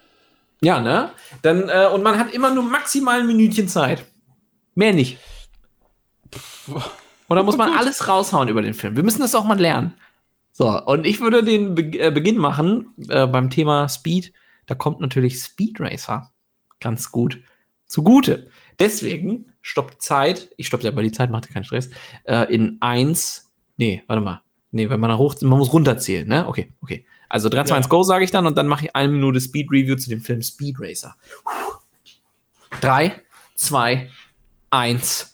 [0.60, 1.12] Ja, ne?
[1.44, 4.06] Dann, äh, und man hat immer nur maximal ein Minütchen Zeit.
[4.76, 5.18] Mehr nicht.
[6.68, 8.98] Und da muss man alles raushauen über den Film.
[8.98, 9.94] Wir müssen das auch mal lernen.
[10.52, 14.34] So, und ich würde den Be äh, Beginn machen äh, beim Thema Speed.
[14.66, 16.34] Da kommt natürlich Speed Racer
[16.82, 17.40] ganz gut
[17.86, 18.50] zugute.
[18.78, 21.90] Deswegen stoppt Zeit, ich stoppe ja bei die Zeit, macht keinen Stress,
[22.26, 24.42] äh, in eins, nee, warte mal,
[24.72, 26.48] nee, wenn man da hoch, man muss runterzählen, ne?
[26.48, 27.06] Okay, okay.
[27.30, 27.76] Also 3, 2, ja.
[27.78, 30.22] 1, Go sage ich dann und dann mache ich eine Minute Speed Review zu dem
[30.22, 31.16] Film Speed Racer.
[32.82, 33.22] 3,
[33.56, 34.10] 2,
[34.72, 35.32] 1,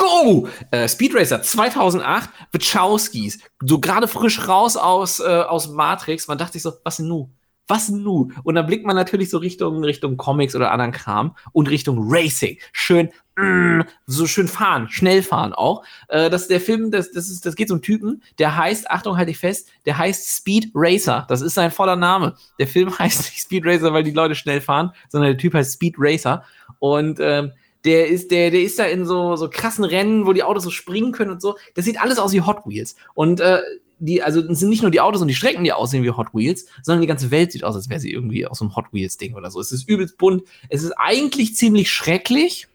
[0.00, 0.48] Go!
[0.70, 6.26] Äh, Speed Racer 2008, Wachowskis, so gerade frisch raus aus, äh, aus Matrix.
[6.26, 7.28] Man dachte sich so, was denn nu?
[7.70, 8.32] Was nu?
[8.42, 12.58] Und dann blickt man natürlich so Richtung, Richtung Comics oder anderen Kram und Richtung Racing.
[12.72, 15.84] Schön, mm, so schön fahren, schnell fahren auch.
[16.08, 19.16] Äh, das der Film, das, das, ist, das geht so um Typen, der heißt, Achtung,
[19.16, 21.26] halte ich fest, der heißt Speed Racer.
[21.28, 22.34] Das ist sein voller Name.
[22.58, 25.74] Der Film heißt nicht Speed Racer, weil die Leute schnell fahren, sondern der Typ heißt
[25.74, 26.42] Speed Racer.
[26.80, 27.52] Und ähm,
[27.84, 30.70] der ist, der, der ist da in so, so krassen Rennen, wo die Autos so
[30.70, 31.56] springen können und so.
[31.74, 32.96] Das sieht alles aus wie Hot Wheels.
[33.14, 33.60] Und äh,
[34.00, 36.34] die, also es sind nicht nur die Autos und die Strecken, die aussehen wie Hot
[36.34, 39.34] Wheels, sondern die ganze Welt sieht aus, als wäre sie irgendwie aus einem Hot Wheels-Ding
[39.34, 39.60] oder so.
[39.60, 40.42] Es ist übelst bunt.
[40.68, 42.66] Es ist eigentlich ziemlich schrecklich,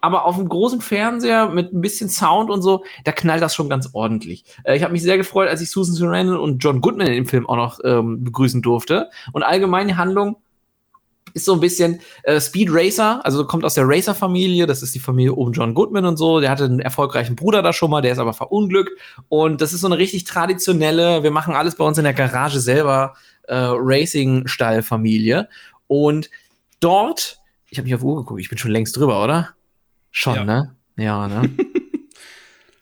[0.00, 3.68] aber auf dem großen Fernseher mit ein bisschen Sound und so, da knallt das schon
[3.68, 4.44] ganz ordentlich.
[4.64, 7.26] Äh, ich habe mich sehr gefreut, als ich Susan Sarandon und John Goodman in dem
[7.26, 9.10] Film auch noch ähm, begrüßen durfte.
[9.32, 10.36] Und allgemein die Handlung
[11.34, 15.00] ist so ein bisschen äh, Speed Racer, also kommt aus der Racer-Familie, das ist die
[15.00, 16.40] Familie um John Goodman und so.
[16.40, 18.92] Der hatte einen erfolgreichen Bruder da schon mal, der ist aber verunglückt.
[19.28, 22.60] Und das ist so eine richtig traditionelle, wir machen alles bei uns in der Garage
[22.60, 23.14] selber,
[23.44, 25.48] äh, Racing-Style-Familie.
[25.86, 26.30] Und
[26.80, 29.50] dort, ich habe mich auf Uhr geguckt, ich bin schon längst drüber, oder?
[30.10, 30.44] Schon, ja.
[30.44, 30.76] ne?
[30.96, 31.50] Ja, ne?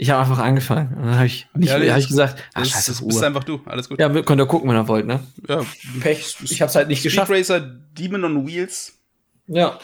[0.01, 0.97] Ich habe einfach angefangen.
[0.97, 3.43] Und dann habe ich, nicht, ja, hab ich gesagt, ach, das, scheiße, das bist einfach
[3.43, 3.61] du.
[3.67, 3.99] Alles gut.
[3.99, 5.27] Ja, könnt ihr gucken, wenn ihr wollt, ne?
[5.49, 5.63] Ja.
[6.01, 6.37] Pech.
[6.45, 7.33] Ich habe es halt nicht Speed geschafft.
[7.33, 8.97] Racer Demon on Wheels.
[9.49, 9.81] Ja.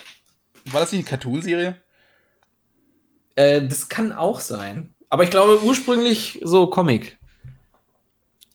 [0.67, 1.77] War das nicht eine Cartoon-Serie?
[3.35, 4.95] Äh, das kann auch sein.
[5.11, 7.19] Aber ich glaube ursprünglich so Comic.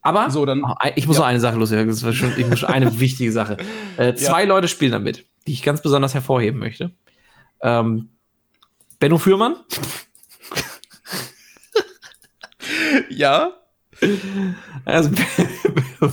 [0.00, 1.22] Aber so, dann, oh, ich muss ja.
[1.22, 1.88] noch eine Sache loswerden.
[1.88, 3.58] Das war schon ich muss eine wichtige Sache.
[3.98, 4.48] Äh, zwei ja.
[4.48, 6.90] Leute spielen damit, die ich ganz besonders hervorheben möchte.
[7.60, 8.08] Ähm,
[8.98, 9.56] Benno Fürmann
[13.08, 13.52] ja.
[14.84, 15.10] Also,
[16.00, 16.12] und,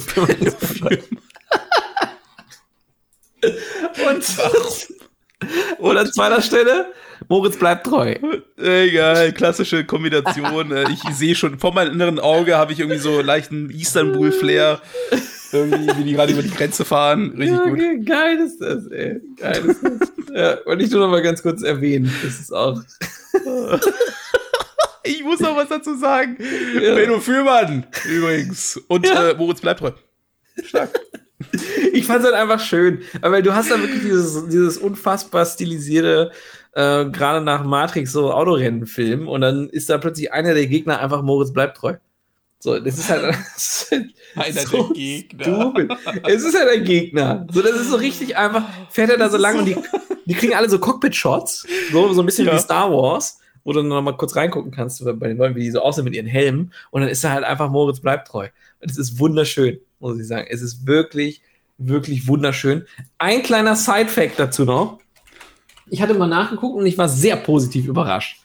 [5.78, 6.88] und an zweiter Stelle,
[7.30, 8.16] Moritz bleibt treu.
[8.58, 10.72] Egal, klassische Kombination.
[10.72, 14.82] Äh, ich sehe schon, vor meinem inneren Auge habe ich irgendwie so leichten Istanbul-Flair.
[15.52, 17.34] Irgendwie, wie die gerade über die Grenze fahren.
[17.38, 17.80] Richtig ja, gut.
[18.06, 19.22] Geil ist das, ey.
[19.38, 20.12] Geil ist das.
[20.34, 22.14] Ja, und ich nur noch mal ganz kurz erwähnen.
[22.24, 22.82] Das ist auch.
[25.08, 26.38] Ich muss noch was dazu sagen.
[26.74, 26.96] Ja.
[26.96, 28.78] Benno Fürmann übrigens.
[28.88, 29.30] Und ja.
[29.30, 29.92] äh, Moritz bleibt treu.
[30.64, 30.90] Stark.
[31.94, 36.32] Ich fand es halt einfach schön, weil du hast da wirklich dieses, dieses unfassbar stilisierte,
[36.74, 41.22] äh, gerade nach Matrix so Autorennen-Film und dann ist da plötzlich einer der Gegner einfach
[41.22, 41.96] Moritz bleibt treu.
[42.60, 45.44] So, das ist halt, das ist halt einer so der Gegner.
[45.44, 45.92] Stupid.
[46.28, 47.48] Es ist halt ein Gegner.
[47.52, 49.76] So, das ist so richtig einfach, fährt er da so lang so und die,
[50.26, 52.56] die kriegen alle so Cockpit-Shots, so, so ein bisschen ja.
[52.56, 55.72] wie Star Wars wo du noch mal kurz reingucken kannst bei den Leuten, wie die
[55.72, 56.72] so aussehen mit ihren Helmen.
[56.90, 58.48] Und dann ist er halt einfach Moritz bleibt treu.
[58.80, 60.48] Und es ist wunderschön, muss ich sagen.
[60.50, 61.42] Es ist wirklich,
[61.78, 62.86] wirklich wunderschön.
[63.18, 65.00] Ein kleiner Side-Fact dazu noch.
[65.90, 68.40] Ich hatte mal nachgeguckt und ich war sehr positiv überrascht.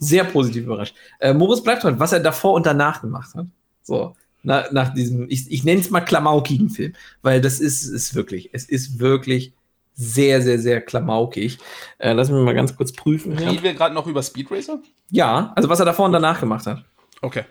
[0.00, 0.94] Sehr positiv überrascht.
[1.18, 3.46] Äh, Moritz bleibt treu, was er davor und danach gemacht hat.
[3.82, 6.92] So, na, nach diesem, ich, ich nenne es mal klamaukigen Film,
[7.22, 8.50] weil das ist es wirklich.
[8.52, 9.54] Es ist wirklich
[10.00, 11.58] sehr, sehr, sehr klamaukig.
[11.98, 13.32] Äh, lass mich mal ganz kurz prüfen.
[13.32, 14.78] Reden wir gerade noch über Speed Racer?
[15.10, 16.84] Ja, also was er davor und danach gemacht hat.
[17.20, 17.44] Okay.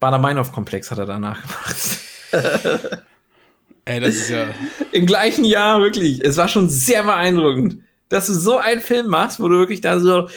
[0.00, 3.02] Bader-Meinhof-Komplex hat er danach gemacht.
[3.84, 4.48] Ey, das ist ja.
[4.92, 6.22] Im gleichen Jahr, wirklich.
[6.24, 10.00] Es war schon sehr beeindruckend, dass du so einen Film machst, wo du wirklich da
[10.00, 10.28] so,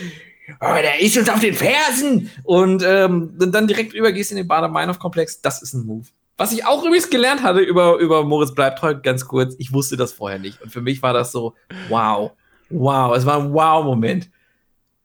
[0.61, 5.41] oh, der ist uns auf den Fersen und ähm, dann direkt übergehst in den Bader-Meinhof-Komplex.
[5.41, 6.05] Das ist ein Move.
[6.41, 9.95] Was ich auch übrigens gelernt hatte über, über Moritz bleibt heute ganz kurz, ich wusste
[9.95, 10.59] das vorher nicht.
[10.59, 11.53] Und für mich war das so,
[11.87, 12.31] wow,
[12.71, 14.27] wow, es war ein Wow-Moment.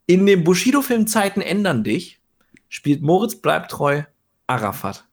[0.07, 2.23] In dem Bushido-Film Zeiten ändern dich
[2.71, 4.05] spielt Moritz bleibt treu
[4.47, 5.05] Arafat.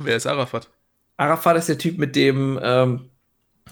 [0.00, 0.70] Wer ist Arafat?
[1.18, 3.10] Arafat ist der Typ, mit dem, ähm,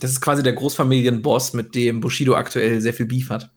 [0.00, 3.50] das ist quasi der Großfamilienboss, mit dem Bushido aktuell sehr viel Beef hat.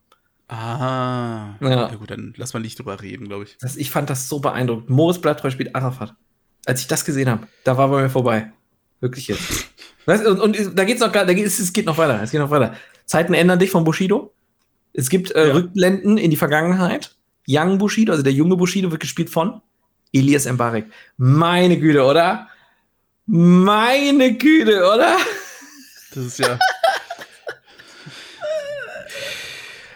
[0.48, 1.56] Ah.
[1.60, 1.90] Ja.
[1.90, 3.58] ja gut, dann lass mal nicht drüber reden, glaube ich.
[3.60, 4.90] Das, ich fand das so beeindruckend.
[4.90, 6.16] Moritz bleibt treu spielt Arafat
[6.68, 8.52] als ich das gesehen habe, da war bei mir vorbei.
[9.00, 9.68] Wirklich jetzt.
[10.06, 12.22] und, und, da geht's noch, da geht, es, geht noch weiter.
[12.22, 12.76] Es geht noch weiter.
[13.06, 14.34] Zeiten ändern dich von Bushido.
[14.94, 15.54] Es gibt äh, ja.
[15.54, 17.16] Rückblenden in die Vergangenheit.
[17.48, 19.62] Young Bushido, also der junge Bushido, wird gespielt von
[20.12, 20.88] Elias Mbarek.
[21.16, 22.50] Meine Güte, oder?
[23.26, 25.18] Meine Güte, oder?
[26.14, 26.60] Das ist ja.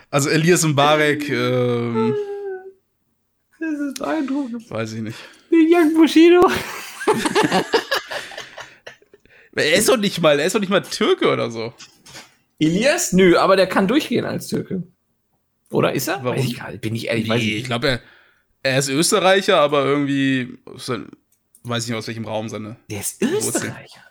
[0.10, 1.30] also Elias Mbarek.
[1.30, 2.16] Ähm
[3.60, 4.70] das ist beeindruckend.
[4.70, 5.18] Weiß ich nicht.
[5.52, 6.50] Den Young Bushido.
[9.56, 11.74] er ist doch nicht mal, er ist doch nicht mal Türke oder so.
[12.60, 13.12] Elias?
[13.14, 14.84] Nö, aber der kann durchgehen als Türke.
[15.72, 16.24] Oder ist er?
[16.24, 16.38] Warum?
[16.38, 16.82] Weiß ich gar nicht.
[16.82, 18.02] Bin ich ehrlich, Nee, weiß ich ich glaube, er,
[18.64, 22.78] er ist Österreicher, aber irgendwie, weiß ich nicht aus welchem Raum seine.
[22.90, 24.02] Der ist Österreicher.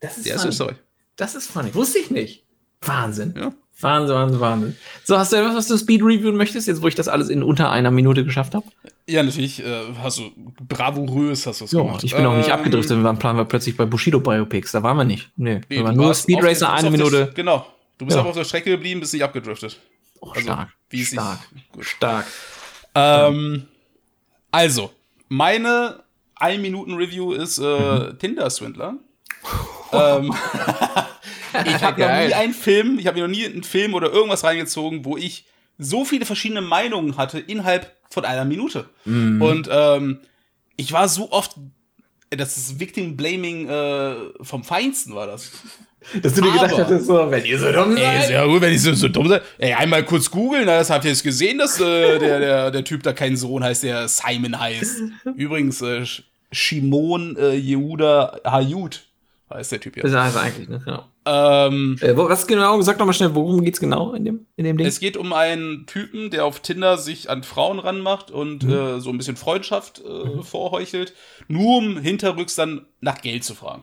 [0.00, 0.50] Das ist Der ist funny.
[0.50, 0.76] Österreich.
[1.16, 1.74] Das ist funny.
[1.74, 2.44] Wusste ich nicht.
[2.82, 3.34] Wahnsinn.
[3.36, 3.54] Ja.
[3.80, 4.76] Wahnsinn, Wahnsinn, Wahnsinn.
[5.04, 7.42] So, hast du etwas, was du Speed reviewen möchtest, jetzt wo ich das alles in
[7.42, 8.64] unter einer Minute geschafft habe?
[9.06, 10.30] Ja, natürlich, äh, hast du
[10.66, 12.02] bravourös hast du es Ja, gemacht.
[12.02, 13.02] ich bin auch nicht Ähm, abgedriftet.
[13.02, 14.72] Wir planen wir plötzlich bei Bushido Biopics.
[14.72, 15.30] Da waren wir nicht.
[15.36, 17.30] Nee, Nee, wir waren nur Speed Racer eine Minute.
[17.34, 17.66] Genau.
[17.98, 18.20] Du bist Ja.
[18.20, 19.78] aber auf der Strecke geblieben, bist nicht abgedriftet.
[20.20, 20.68] Oh, Also, stark.
[20.90, 21.38] wie sich- stark.
[21.72, 21.84] gut.
[21.84, 22.26] Stark.
[22.94, 23.66] Ähm,
[24.50, 24.90] also,
[25.28, 26.02] meine
[26.40, 28.94] 1-Minuten-Review ist äh, Tinder-Swindler.
[29.92, 30.34] ähm,
[31.64, 34.44] ich habe noch nie einen Film, ich habe mir noch nie einen Film oder irgendwas
[34.44, 35.44] reingezogen, wo ich
[35.78, 38.88] so viele verschiedene Meinungen hatte innerhalb von einer Minute.
[39.04, 39.42] Mhm.
[39.42, 40.20] Und ähm,
[40.76, 41.52] ich war so oft,
[42.30, 45.50] das ist Victim Blaming äh, vom Feinsten war das.
[46.22, 48.30] Dass du dir gedacht Aber- hattest, so, wenn ihr so dumm Ey, seid.
[48.30, 49.40] ja gut, wenn ich so, so dumm sei.
[49.58, 53.02] Ey, einmal kurz googeln, das habt ihr jetzt gesehen, dass äh, der, der, der Typ
[53.02, 55.02] da keinen Sohn heißt, der Simon heißt.
[55.34, 59.02] Übrigens, äh, Sh- Shimon äh, Yehuda Hayut
[59.52, 60.04] heißt der Typ ja.
[60.04, 60.80] Das heißt eigentlich, ne?
[60.84, 61.04] Genau.
[61.26, 62.80] Ähm, Äh, was genau?
[62.82, 64.86] Sag doch mal schnell, worum geht's genau in dem, in dem Ding?
[64.86, 69.10] es geht um einen Typen, der auf Tinder sich an Frauen ranmacht und äh, so
[69.10, 71.14] ein bisschen Freundschaft äh, vorheuchelt,
[71.48, 73.82] nur um hinterrücks dann nach Geld zu fragen.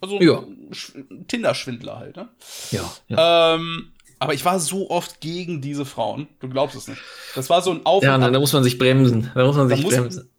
[0.00, 0.42] Also Ja.
[0.72, 2.28] Sch- Tinder-Schwindler halt, ne?
[2.72, 2.82] ja.
[3.08, 3.54] ja.
[3.54, 6.26] Ähm, aber ich war so oft gegen diese Frauen.
[6.40, 7.00] Du glaubst es nicht.
[7.34, 9.30] Das war so ein Auf Ja, da muss man sich bremsen.
[9.34, 10.30] Da muss man sich bremsen.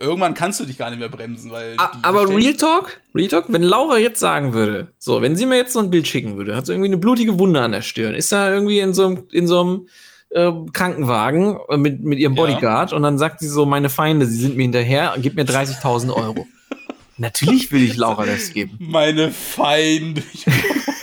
[0.00, 1.76] Irgendwann kannst du dich gar nicht mehr bremsen, weil.
[1.76, 5.74] Aber Real Talk, Real Talk, wenn Laura jetzt sagen würde, so, wenn sie mir jetzt
[5.74, 8.32] so ein Bild schicken würde, hat sie irgendwie eine blutige Wunde an der Stirn, ist
[8.32, 9.88] da irgendwie in so einem, in so einem
[10.30, 12.42] äh, Krankenwagen mit, mit ihrem Ja.
[12.42, 16.14] Bodyguard und dann sagt sie so, meine Feinde, sie sind mir hinterher, gib mir 30.000
[16.14, 16.46] Euro.
[17.18, 18.78] Natürlich will ich Laura das geben.
[18.80, 20.22] Meine Feinde.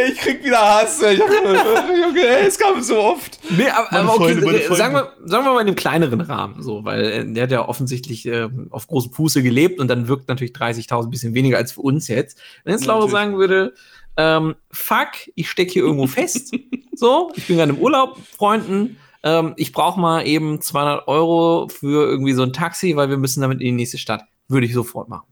[0.10, 1.02] Ich krieg wieder Hass.
[1.02, 1.16] ey.
[1.16, 1.30] Ich hab,
[1.90, 3.40] Junge, ey, es kam so oft.
[3.50, 6.62] Nee, aber, aber okay, Freunde, äh, sagen, wir, sagen wir mal in einem kleineren Rahmen,
[6.62, 10.28] so, weil äh, der hat ja offensichtlich äh, auf großem Fuße gelebt und dann wirkt
[10.28, 12.40] natürlich 30.000 ein bisschen weniger als für uns jetzt.
[12.64, 13.74] Wenn jetzt Laura sagen würde,
[14.18, 16.54] ähm, fuck, ich stecke hier irgendwo fest,
[16.94, 22.10] so, ich bin gerade im Urlaub, Freunden, ähm, ich brauche mal eben 200 Euro für
[22.10, 24.24] irgendwie so ein Taxi, weil wir müssen damit in die nächste Stadt.
[24.48, 25.28] Würde ich sofort machen.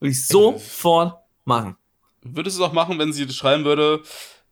[0.00, 1.76] Würde ich sofort machen.
[2.24, 4.00] Würdest du es auch machen, wenn sie schreiben würde?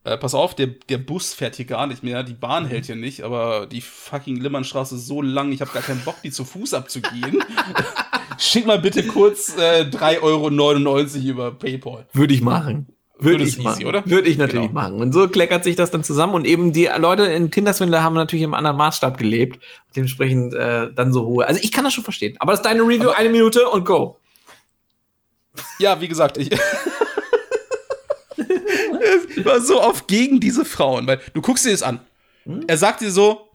[0.04, 2.96] Äh, pass auf, der, der Bus fährt hier gar nicht mehr, die Bahn hält hier
[2.96, 6.44] nicht, aber die fucking Limmernstraße ist so lang, ich habe gar keinen Bock, die zu
[6.44, 7.42] Fuß abzugehen.
[8.38, 10.48] Schick mal bitte kurz äh, 3,99 Euro
[11.30, 12.06] über PayPal.
[12.12, 12.88] Würde ich machen.
[13.20, 13.86] Würde ich easy, machen.
[13.86, 14.02] oder?
[14.04, 14.80] Würde ich natürlich Genau.
[14.80, 15.00] machen.
[15.00, 16.34] Und so kleckert sich das dann zusammen.
[16.34, 19.62] Und eben die Leute in Tinder-Swindler haben natürlich im anderen Maßstab gelebt.
[19.94, 21.46] Dementsprechend äh, dann so hohe.
[21.46, 22.34] Also ich kann das schon verstehen.
[22.40, 24.18] Aber das ist deine Review, Aber- eine Minute und go.
[25.78, 26.50] Ja, wie gesagt, ich.
[29.36, 32.00] Ich war so oft gegen diese Frauen, weil du guckst dir das an.
[32.66, 33.48] Er sagt dir so,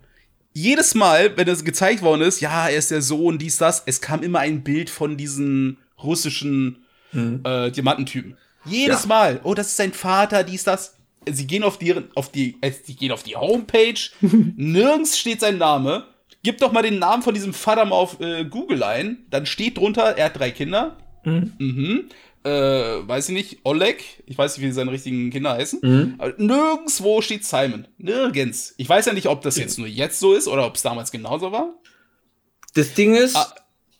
[0.54, 4.02] jedes Mal, wenn es gezeigt worden ist, ja, er ist der Sohn, dies, das, es
[4.02, 8.38] kam immer ein Bild von diesen russischen äh, Diamantentypen.
[8.66, 9.08] Jedes Ja.
[9.08, 10.96] Mal, oh, das ist sein Vater, dies, das.
[11.30, 15.58] Sie gehen auf die, auf die, äh, sie gehen auf die Homepage, nirgends steht sein
[15.58, 16.06] Name.
[16.44, 19.78] Gib doch mal den Namen von diesem Vater mal auf äh, Google ein, dann steht
[19.78, 20.98] drunter, er hat drei Kinder.
[21.24, 22.10] Mhm.
[22.48, 25.80] Äh, weiß ich nicht, Oleg, ich weiß nicht, wie seine richtigen Kinder heißen.
[25.82, 26.16] Mhm.
[26.18, 27.88] Aber nirgendwo steht Simon.
[27.98, 28.74] Nirgends.
[28.78, 31.12] Ich weiß ja nicht, ob das jetzt nur jetzt so ist oder ob es damals
[31.12, 31.74] genauso war.
[32.74, 33.54] Das Ding ist, Ah,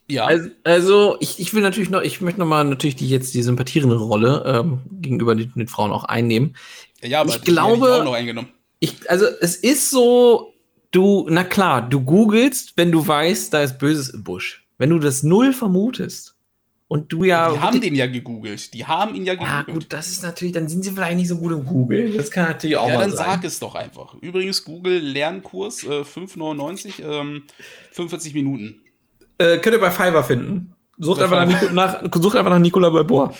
[0.08, 0.24] Ja.
[0.26, 3.42] also, also ich, ich will natürlich noch, ich möchte noch mal natürlich die jetzt die
[3.42, 6.56] sympathierende Rolle ähm, gegenüber den, den Frauen auch einnehmen.
[7.02, 8.48] ja, aber ich glaube- auch noch eingenommen.
[8.80, 10.54] Ich, also es ist so,
[10.92, 14.64] du, na klar, du googelst, wenn du weißt, da ist Böses im Busch.
[14.78, 16.36] Wenn du das null vermutest
[16.88, 17.52] und du ja.
[17.52, 18.72] Die haben den ja gegoogelt.
[18.74, 19.66] Die haben ihn ja Ja, gegoogelt.
[19.84, 22.16] gut, das ist natürlich, dann sind sie vielleicht nicht so gut im Google.
[22.16, 23.26] Das kann natürlich auch Ja, mal dann sein.
[23.26, 24.14] sag es doch einfach.
[24.20, 27.42] Übrigens, Google Lernkurs, äh, 5,99, ähm,
[27.92, 28.80] 45 Minuten.
[29.38, 30.74] Äh, könnt ihr bei Fiverr finden.
[30.98, 32.02] Sucht Bei einfach, nach, Fiverr.
[32.02, 33.32] Nico, nach, sucht einfach nach Nicola Balboa.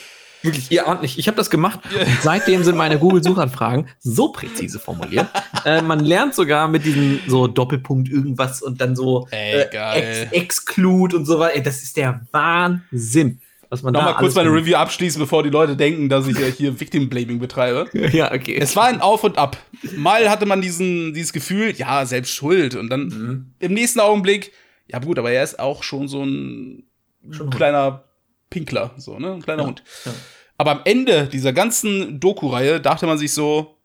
[0.43, 1.19] Wirklich, ihr ahnt nicht.
[1.19, 5.27] Ich habe das gemacht und seitdem sind meine Google-Suchanfragen so präzise formuliert.
[5.65, 9.97] äh, man lernt sogar mit diesem so Doppelpunkt irgendwas und dann so Ey, äh.
[9.99, 11.61] Ex Exclude und so weiter.
[11.61, 13.41] Das ist der Wahnsinn.
[13.71, 17.11] Was man Nochmal kurz meine Review abschließen, bevor die Leute denken, dass ich hier Victim
[17.11, 17.87] Blaming betreibe.
[18.13, 18.57] Ja, okay.
[18.59, 19.59] Es war ein Auf und Ab.
[19.97, 22.75] Mal hatte man diesen, dieses Gefühl, ja, selbst schuld.
[22.77, 23.53] Und dann Mhm.
[23.59, 24.53] im nächsten Augenblick,
[24.87, 26.85] ja gut, aber er ist auch schon so ein
[27.31, 28.05] Schon kleiner
[28.51, 29.33] Pinkler, so, ne?
[29.35, 29.83] Ein kleiner Ja, Hund.
[30.05, 30.13] ja.
[30.57, 33.77] Aber am Ende dieser ganzen Doku-Reihe dachte man sich so,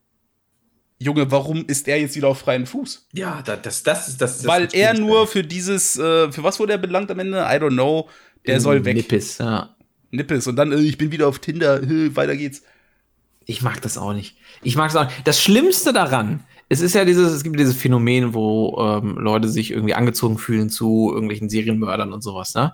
[0.99, 3.07] Junge, warum ist er jetzt wieder auf freien Fuß?
[3.13, 4.37] Ja, das, das, das ist das.
[4.37, 7.39] das Weil er nur für dieses, äh, für was wurde er belangt am Ende?
[7.39, 8.09] I don't know.
[8.47, 8.95] Der soll weg.
[8.95, 9.75] Nippes, ja.
[10.11, 10.47] Nippes.
[10.47, 11.81] Und dann, äh, ich bin wieder auf Tinder,
[12.15, 12.63] weiter geht's.
[13.45, 14.37] Ich mag das auch nicht.
[14.61, 15.27] Ich mag das auch nicht.
[15.27, 19.71] Das Schlimmste daran, es ist ja dieses, es gibt dieses Phänomen, wo ähm, Leute sich
[19.71, 22.73] irgendwie angezogen fühlen zu irgendwelchen Serienmördern und sowas, ne?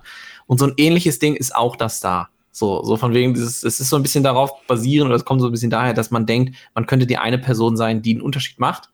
[0.50, 2.28] Und so ein ähnliches Ding ist auch das da.
[2.50, 5.40] So, so von wegen dieses, es ist so ein bisschen darauf basierend, oder es kommt
[5.40, 8.20] so ein bisschen daher, dass man denkt, man könnte die eine Person sein, die einen
[8.20, 8.90] Unterschied macht.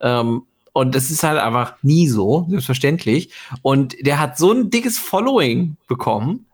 [0.00, 0.42] Ähm,
[0.74, 3.30] und das ist halt einfach nie so, selbstverständlich.
[3.62, 6.44] Und der hat so ein dickes Following bekommen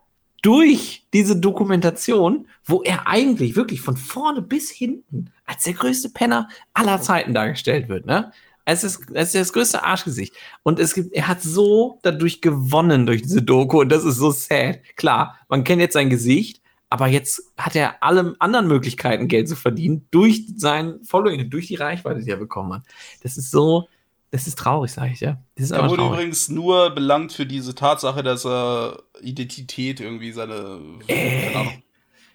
[0.40, 6.48] durch diese Dokumentation, wo er eigentlich wirklich von vorne bis hinten als der größte Penner
[6.74, 8.30] aller Zeiten dargestellt wird, ne?
[8.64, 10.34] Es ist, es ist das größte Arschgesicht.
[10.62, 14.30] Und es gibt, er hat so dadurch gewonnen durch diese Doku und das ist so
[14.30, 14.80] sad.
[14.96, 19.56] Klar, man kennt jetzt sein Gesicht, aber jetzt hat er alle anderen Möglichkeiten, Geld zu
[19.56, 22.82] verdienen, durch sein Following, durch die Reichweite, die er bekommen hat.
[23.22, 23.88] Das ist so,
[24.30, 25.38] das ist traurig, sage ich ja.
[25.56, 26.20] Das ist er wurde traurig.
[26.20, 30.80] übrigens nur belangt für diese Tatsache, dass er Identität irgendwie seine.
[31.06, 31.52] Äh.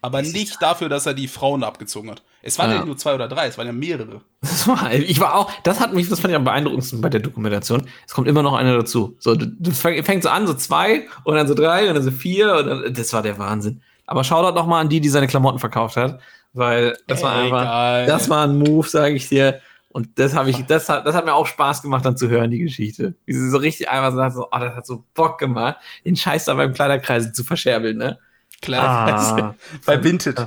[0.01, 2.23] Aber nicht dafür, dass er die Frauen abgezogen hat.
[2.41, 2.77] Es waren ja.
[2.77, 4.21] nicht nur zwei oder drei, es waren ja mehrere.
[4.65, 7.87] War, ich war auch, das hat mich, das fand ich am beeindruckendsten bei der Dokumentation.
[8.07, 9.15] Es kommt immer noch einer dazu.
[9.19, 12.55] So, das fängt so an, so zwei und dann so drei und dann so vier
[12.55, 13.81] und dann, das war der Wahnsinn.
[14.05, 16.19] Aber schau doch noch mal an die, die seine Klamotten verkauft hat,
[16.53, 18.05] weil das Ey, war einfach, geil.
[18.07, 19.59] das war ein Move, sage ich dir.
[19.91, 22.51] Und das habe ich, das hat, das hat mir auch Spaß gemacht, dann zu hören,
[22.51, 23.15] die Geschichte.
[23.25, 26.45] Wie sie so richtig einfach sagt, so, oh, das hat so Bock gemacht, den Scheiß
[26.45, 28.19] da beim Kleiderkreis zu verscherbeln, ne?
[28.61, 29.43] Kleiderkreise.
[29.43, 29.55] Ah,
[29.85, 30.37] bei Vinted.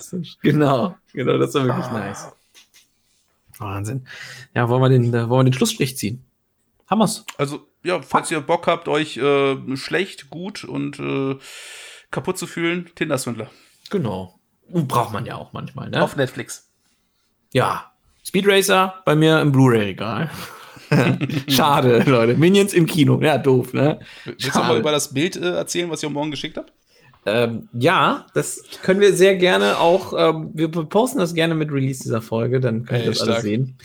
[0.42, 1.98] Genau, genau, das war wirklich ah.
[1.98, 2.32] nice.
[3.58, 4.06] Wahnsinn.
[4.54, 6.24] Ja, wollen wir den, wollen wir den Schlussstrich ziehen?
[6.88, 7.24] Haben wir's.
[7.38, 11.36] Also, ja, falls ihr Bock habt, euch äh, schlecht, gut und äh,
[12.10, 13.50] kaputt zu fühlen, Tinder-Swindler.
[13.90, 14.38] Genau.
[14.68, 16.02] Braucht man ja auch manchmal, ne?
[16.02, 16.70] Auf Netflix.
[17.52, 17.92] Ja,
[18.24, 20.30] Speed Racer bei mir im Blu-ray-Regal.
[21.48, 22.34] Schade, Leute.
[22.34, 23.20] Minions im Kino.
[23.20, 24.00] Ja, doof, ne?
[24.24, 26.72] Willst du mal über das Bild äh, erzählen, was ihr morgen geschickt habt?
[27.24, 30.12] Ähm, ja, das können wir sehr gerne auch.
[30.16, 33.76] Ähm, wir posten das gerne mit Release dieser Folge, dann könnt ihr das alles sehen.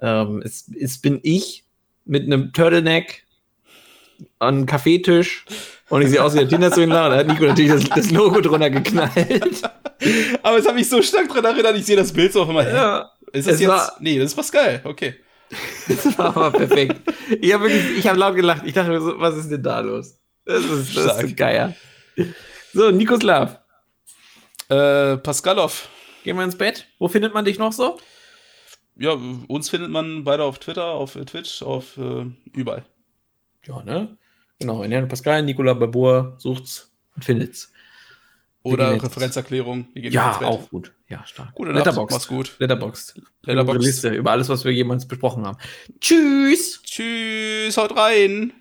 [0.00, 1.64] Ähm, es, es bin ich
[2.04, 3.24] mit einem Turtleneck
[4.38, 5.44] an einem Kaffeetisch
[5.88, 8.40] und ich sehe aus wie der Tinder-Swindler und da hat Nico natürlich das, das, Logo
[8.40, 9.12] drunter geknallt.
[10.42, 12.66] Aber jetzt habe ich so stark dran erinnert, ich sehe das Bild so auf einmal.
[12.66, 13.10] Ja.
[13.32, 13.70] Ist das es jetzt?
[13.70, 14.80] War, nee, das ist Pascal.
[14.84, 15.14] Okay.
[15.88, 16.96] Das war aber perfekt.
[17.40, 18.62] Ich habe habe laut gelacht.
[18.64, 20.16] Ich dachte mir so, was ist denn da los?
[20.44, 21.74] Das ist, das ist so geil.
[22.72, 23.58] So, Nikoslav.
[24.68, 25.88] Äh, Paskalov.
[26.24, 26.86] Gehen wir ins Bett.
[26.98, 27.98] Wo findet man dich noch so?
[28.96, 29.16] Ja,
[29.48, 32.84] uns findet man beide auf Twitter, auf Twitch, auf äh, überall.
[33.66, 34.16] Ja, ne?
[34.58, 37.72] Genau, in Pascal, Nikola Babur sucht's und findet's.
[38.62, 39.88] Oder Referenzerklärung.
[39.94, 40.92] Ja, auch gut.
[41.08, 41.54] Ja, stark.
[41.54, 42.14] Gute Letterboxd.
[42.14, 42.56] Mach's gut.
[42.58, 43.22] Letterboxd.
[43.44, 43.82] Letterboxd.
[43.82, 45.56] Liste über alles, was wir jemals besprochen haben.
[45.98, 46.82] Tschüss.
[46.82, 47.78] Tschüss.
[47.78, 48.52] Haut rein.